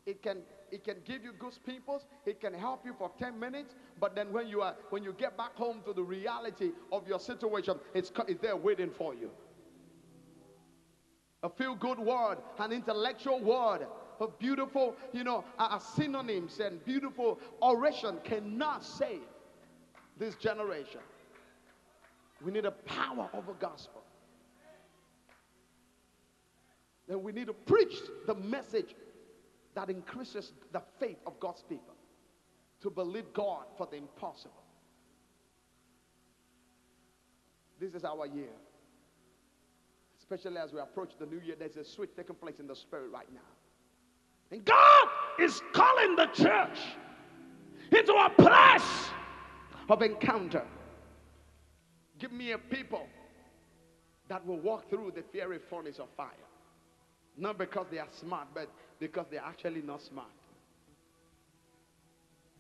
[0.06, 0.38] It can
[0.72, 4.32] it can give you good pimples it can help you for 10 minutes but then
[4.32, 8.12] when you are when you get back home to the reality of your situation it's,
[8.28, 9.32] it's there waiting for you
[11.46, 13.86] a feel good word, an intellectual word,
[14.20, 19.22] a beautiful, you know, uh, synonyms and beautiful oration cannot save
[20.18, 21.02] this generation.
[22.44, 24.02] We need a power of a gospel.
[27.08, 27.94] Then we need to preach
[28.26, 28.96] the message
[29.76, 31.94] that increases the faith of God's people
[32.82, 34.64] to believe God for the impossible.
[37.80, 38.50] This is our year
[40.26, 43.12] especially as we approach the new year, there's a switch taking place in the spirit
[43.12, 43.40] right now.
[44.52, 45.08] And God
[45.40, 46.80] is calling the church
[47.92, 49.10] into a place
[49.88, 50.64] of encounter.
[52.18, 53.08] Give me a people
[54.28, 56.30] that will walk through the fiery furnace of fire.
[57.38, 58.70] Not because they are smart, but
[59.00, 60.28] because they're actually not smart.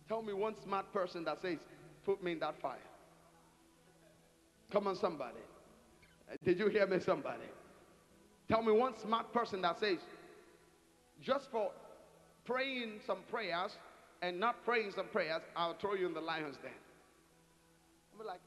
[0.07, 1.57] Tell me one smart person that says,
[2.03, 2.77] Put me in that fire.
[4.69, 5.39] Come on, somebody.
[6.43, 7.45] Did you hear me, somebody?
[8.47, 9.99] Tell me one smart person that says,
[11.21, 11.71] just for
[12.45, 13.71] praying some prayers
[14.21, 16.71] and not praying some prayers, I'll throw you in the lion's den.
[18.13, 18.39] I'm like,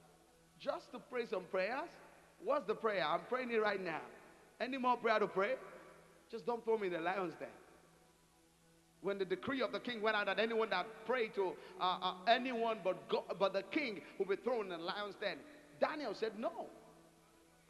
[0.61, 1.89] just to pray some prayers?
[2.45, 3.05] What's the prayer?
[3.07, 4.01] I'm praying it right now.
[4.61, 5.55] Any more prayer to pray?
[6.31, 7.49] Just don't throw me in the lion's den.
[9.01, 12.15] When the decree of the king went out that anyone that prayed to uh, uh,
[12.27, 15.37] anyone but God, but the king will be thrown in the lion's den,
[15.81, 16.67] Daniel said no.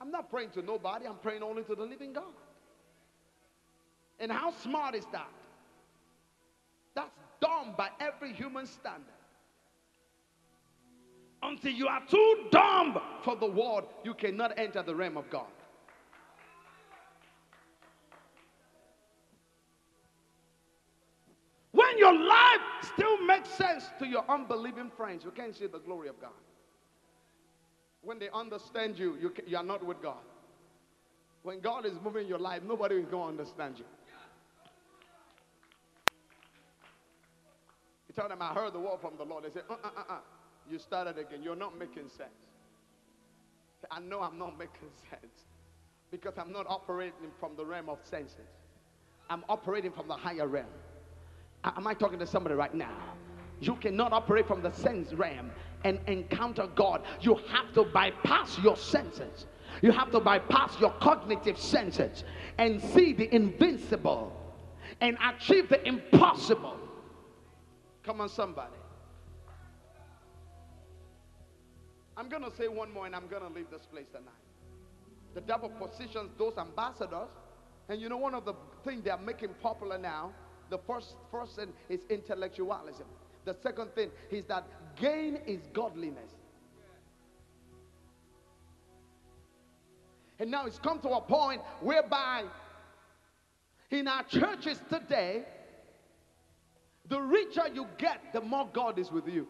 [0.01, 2.25] I'm not praying to nobody, I'm praying only to the living God.
[4.21, 5.31] And how smart is that?
[6.95, 9.05] That's dumb by every human standard.
[11.43, 15.47] Until you are too dumb for the world, you cannot enter the realm of God.
[21.71, 26.09] When your life still makes sense to your unbelieving friends, you can't see the glory
[26.09, 26.31] of God.
[28.09, 30.25] When they understand you, you, you are not with God.
[31.43, 33.85] When God is moving your life, nobody is going to understand you.
[38.09, 39.45] You tell them, I heard the word from the Lord.
[39.45, 40.05] They say, uh uh uh.
[40.09, 40.21] uh.
[40.71, 41.43] You started again.
[41.43, 42.31] You're not making sense.
[43.91, 45.45] I know I'm not making sense
[46.11, 48.49] because I'm not operating from the realm of senses.
[49.29, 50.73] I'm operating from the higher realm.
[51.63, 53.19] Am I talking to somebody right now?
[53.61, 55.53] You cannot operate from the sense realm
[55.85, 57.03] and encounter God.
[57.21, 59.47] You have to bypass your senses.
[59.83, 62.25] You have to bypass your cognitive senses
[62.59, 64.33] and see the invincible
[65.01, 66.79] and achieve the impossible.
[68.03, 68.75] Come on, somebody.
[72.17, 74.33] I'm going to say one more and I'm going to leave this place tonight.
[75.35, 77.29] The devil positions those ambassadors,
[77.89, 78.55] and you know, one of the
[78.85, 80.33] things they are making popular now,
[80.69, 83.07] the first, first thing is intellectualism.
[83.45, 84.67] The second thing is that
[85.01, 86.31] gain is godliness.
[90.39, 92.45] And now it's come to a point whereby
[93.91, 95.45] in our churches today,
[97.09, 99.49] the richer you get, the more God is with you.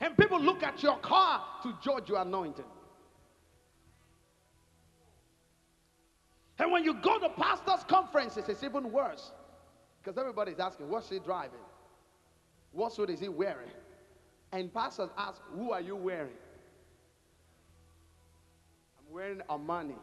[0.00, 2.64] And people look at your car to judge your anointing.
[6.58, 9.30] And when you go to pastors' conferences, it's even worse.
[10.02, 11.60] Because everybody's asking, what's he driving?
[12.72, 13.70] What suit is he wearing?
[14.50, 16.32] And pastors ask, who are you wearing?
[18.98, 19.94] I'm wearing Armani.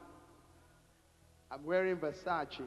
[1.52, 2.62] I'm wearing Versace.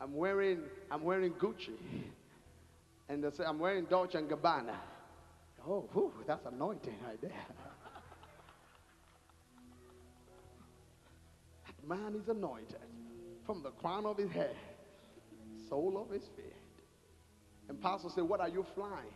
[0.00, 1.78] I'm wearing, I'm wearing Gucci.
[3.08, 4.74] And they say, I'm wearing Dolce & Gabbana.
[5.66, 7.30] Oh, whew, that's anointing right there.
[11.66, 12.76] that man is anointed
[13.46, 14.54] from the crown of his head,
[15.68, 16.52] sole of his feet.
[17.68, 19.14] And pastor said, what are you flying?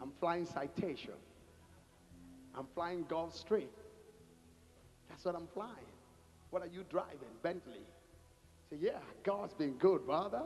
[0.00, 1.14] I'm flying citation.
[2.54, 3.68] I'm flying Gulfstream.
[5.08, 5.70] That's what I'm flying.
[6.50, 7.18] What are you driving?
[7.42, 7.84] Bentley.
[8.70, 10.42] Say, yeah, God's been good, brother.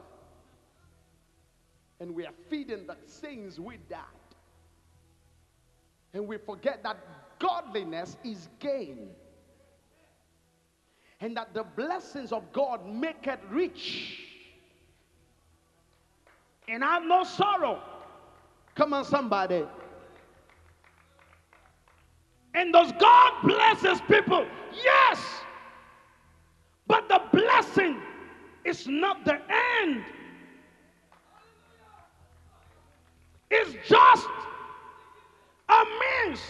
[2.00, 4.06] And we are feeding the things with that.
[6.12, 6.96] And we forget that
[7.38, 9.10] godliness is gain.
[11.20, 14.29] And that the blessings of God make it rich.
[16.68, 17.82] And I have no sorrow.
[18.74, 19.64] Come on, somebody.
[22.54, 24.46] And does God bless his people?
[24.72, 25.20] Yes.
[26.86, 28.00] But the blessing
[28.64, 29.40] is not the
[29.82, 30.04] end.
[33.50, 34.28] It's just
[35.68, 36.40] a means.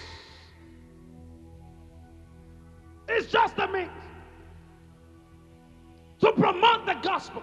[3.09, 3.91] It's just a means
[6.21, 7.43] to promote the gospel.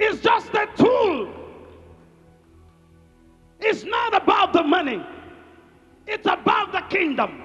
[0.00, 1.28] It's just a tool.
[3.60, 5.04] It's not about the money,
[6.06, 7.42] it's about the kingdom.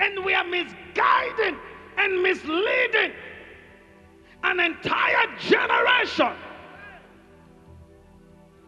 [0.00, 1.56] And we are misguiding
[1.96, 3.12] and misleading
[4.42, 6.32] an entire generation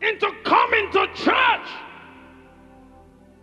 [0.01, 1.68] into coming to church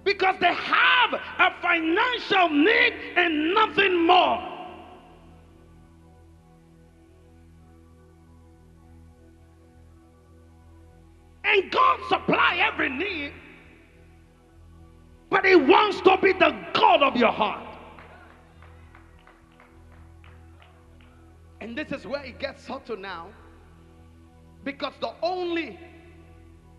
[0.05, 4.54] because they have a financial need and nothing more.
[11.45, 13.33] And God supply every need,
[15.29, 17.67] but He wants to be the God of your heart.
[21.61, 23.27] And this is where it gets subtle now.
[24.63, 25.79] Because the only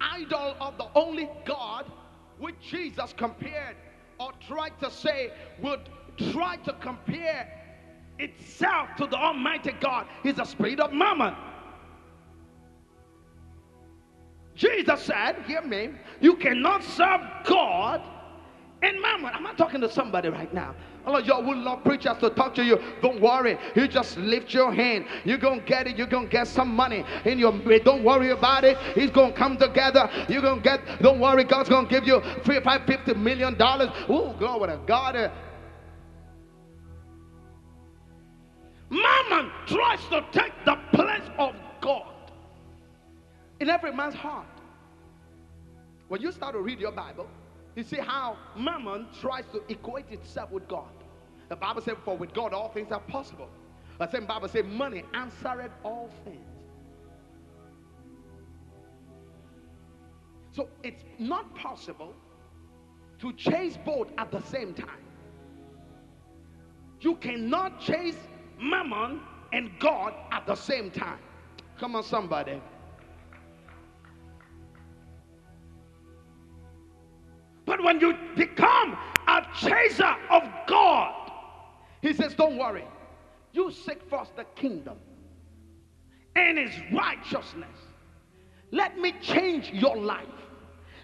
[0.01, 1.91] idol of the only God
[2.39, 3.77] which Jesus compared
[4.19, 5.31] or tried to say
[5.63, 5.89] would
[6.33, 7.53] try to compare
[8.19, 11.35] itself to the Almighty God is the spirit of mammon.
[14.57, 15.91] Jesus said, Hear me,
[16.21, 18.03] you cannot serve God
[18.83, 19.33] and mammon.
[19.35, 20.75] I'm not talking to somebody right now.
[21.05, 22.81] Of y'all would love preachers to talk to you.
[23.01, 23.57] Don't worry.
[23.77, 25.05] You just lift your hand.
[25.25, 25.97] You're going to get it.
[25.97, 28.77] You're going to get some money in your eh, Don't worry about it.
[28.97, 30.11] It's going to come together.
[30.29, 31.45] You're going to get, don't worry.
[31.45, 33.91] God's going to give you three, five, fifty million dollars.
[34.09, 35.15] Oh, glory to God.
[35.15, 35.29] Eh.
[38.91, 40.77] Mammon tries to take the
[43.61, 44.47] in every man's heart.
[46.09, 47.29] When you start to read your Bible,
[47.75, 50.89] you see how mammon tries to equate itself with God.
[51.49, 53.49] The Bible said, For with God all things are possible.
[53.99, 56.47] The same Bible said, Money answered all things.
[60.53, 62.15] So it's not possible
[63.21, 65.05] to chase both at the same time.
[67.01, 68.17] You cannot chase
[68.59, 69.21] mammon
[69.53, 71.19] and God at the same time.
[71.79, 72.61] Come on, somebody.
[77.67, 78.97] But when you become
[79.29, 81.33] a chaser of God,
[82.03, 82.87] He says, Don't worry.
[83.53, 84.99] You seek first the kingdom
[86.37, 87.79] and his righteousness.
[88.71, 90.27] Let me change your life.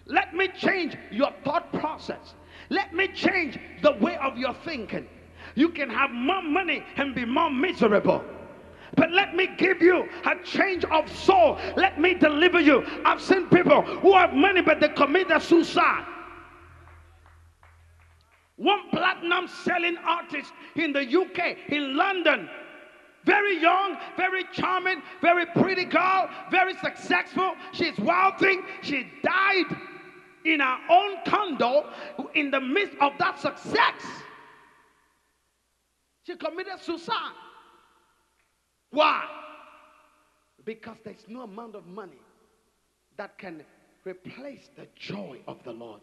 [0.07, 2.35] Let me change your thought process.
[2.69, 5.09] Let me change the way of your thinking.
[5.55, 8.23] You can have more money and be more miserable.
[8.97, 11.59] But let me give you a change of soul.
[11.77, 12.85] Let me deliver you.
[13.05, 16.07] I've seen people who have money, but they commit a suicide.
[18.63, 22.49] One platinum selling artist in the UK, in London,
[23.25, 27.55] very young, very charming, very pretty girl, very successful.
[27.73, 28.59] She's wealthy.
[28.83, 29.65] She died
[30.45, 31.91] in her own condo
[32.35, 34.01] in the midst of that success.
[36.23, 37.35] She committed suicide.
[38.91, 39.25] Why?
[40.65, 42.23] Because there's no amount of money
[43.17, 43.65] that can
[44.05, 46.01] replace the joy of the Lord.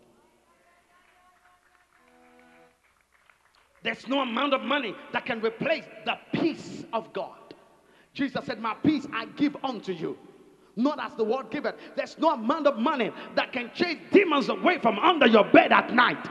[3.84, 7.38] There's no amount of money that can replace the peace of God.
[8.14, 10.18] Jesus said, My peace I give unto you.
[10.76, 11.76] Not as the world giveth.
[11.96, 15.94] There's no amount of money that can chase demons away from under your bed at
[15.94, 16.26] night.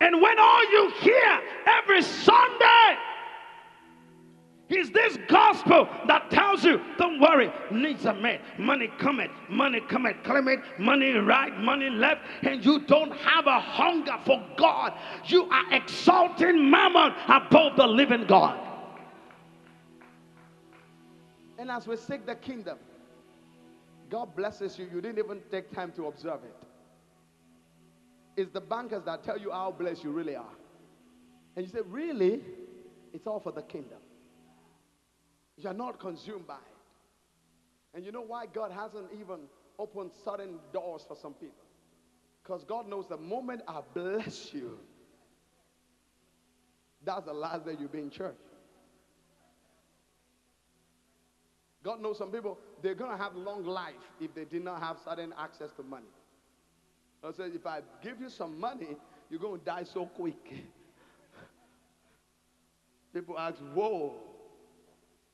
[0.00, 2.96] And when all you hear every Sunday
[4.68, 10.16] is this gospel that tells you, don't worry, needs are met, money cometh, money cometh,
[10.24, 14.92] claim it, money right, money left, and you don't have a hunger for God.
[15.24, 18.60] You are exalting mammon above the living God.
[21.58, 22.78] And as we seek the kingdom,
[24.10, 24.86] God blesses you.
[24.92, 26.56] You didn't even take time to observe it.
[28.36, 30.44] It's the bankers that tell you how blessed you really are.
[31.56, 32.40] And you say, Really?
[33.12, 33.98] It's all for the kingdom.
[35.58, 37.96] You're not consumed by it.
[37.96, 39.40] And you know why God hasn't even
[39.78, 41.64] opened certain doors for some people?
[42.42, 44.78] Because God knows the moment I bless you,
[47.04, 48.36] that's the last day you'll be in church.
[51.82, 54.98] God knows some people, they're going to have long life if they did not have
[55.04, 56.06] certain access to money.
[57.22, 58.96] I said, if I give you some money,
[59.30, 60.36] you're going to die so quick.
[63.12, 64.27] People ask, whoa.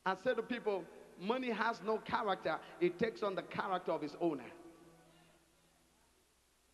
[0.07, 0.85] I said to people,
[1.21, 2.59] money has no character.
[2.81, 4.45] It takes on the character of its owner.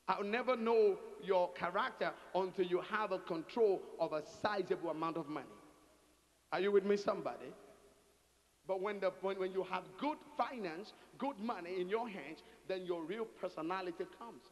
[0.09, 5.29] I'll never know your character until you have a control of a sizable amount of
[5.29, 5.47] money.
[6.53, 7.53] Are you with me, somebody?
[8.67, 12.85] But when, the, when, when you have good finance, good money in your hands, then
[12.85, 14.43] your real personality comes.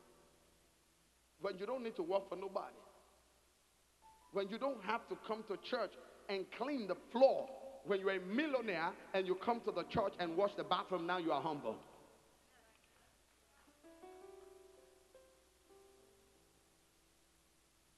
[1.40, 2.74] When you don't need to work for nobody.
[4.32, 5.92] When you don't have to come to church
[6.28, 7.48] and clean the floor.
[7.86, 11.18] When you're a millionaire and you come to the church and wash the bathroom, now
[11.18, 11.76] you are humble.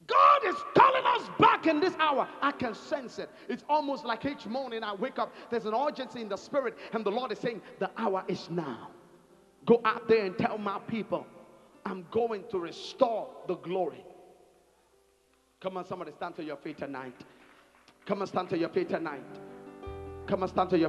[0.06, 2.28] God is calling us back in this hour.
[2.42, 3.30] I can sense it.
[3.48, 7.04] It's almost like each morning I wake up, there's an urgency in the spirit, and
[7.04, 8.90] the Lord is saying, The hour is now.
[9.66, 11.26] Go out there and tell my people,
[11.84, 14.04] I'm going to restore the glory.
[15.60, 17.14] Come on, somebody stand to your feet tonight.
[18.06, 19.22] Come on, stand to your feet tonight.
[20.30, 20.88] Come and stand to your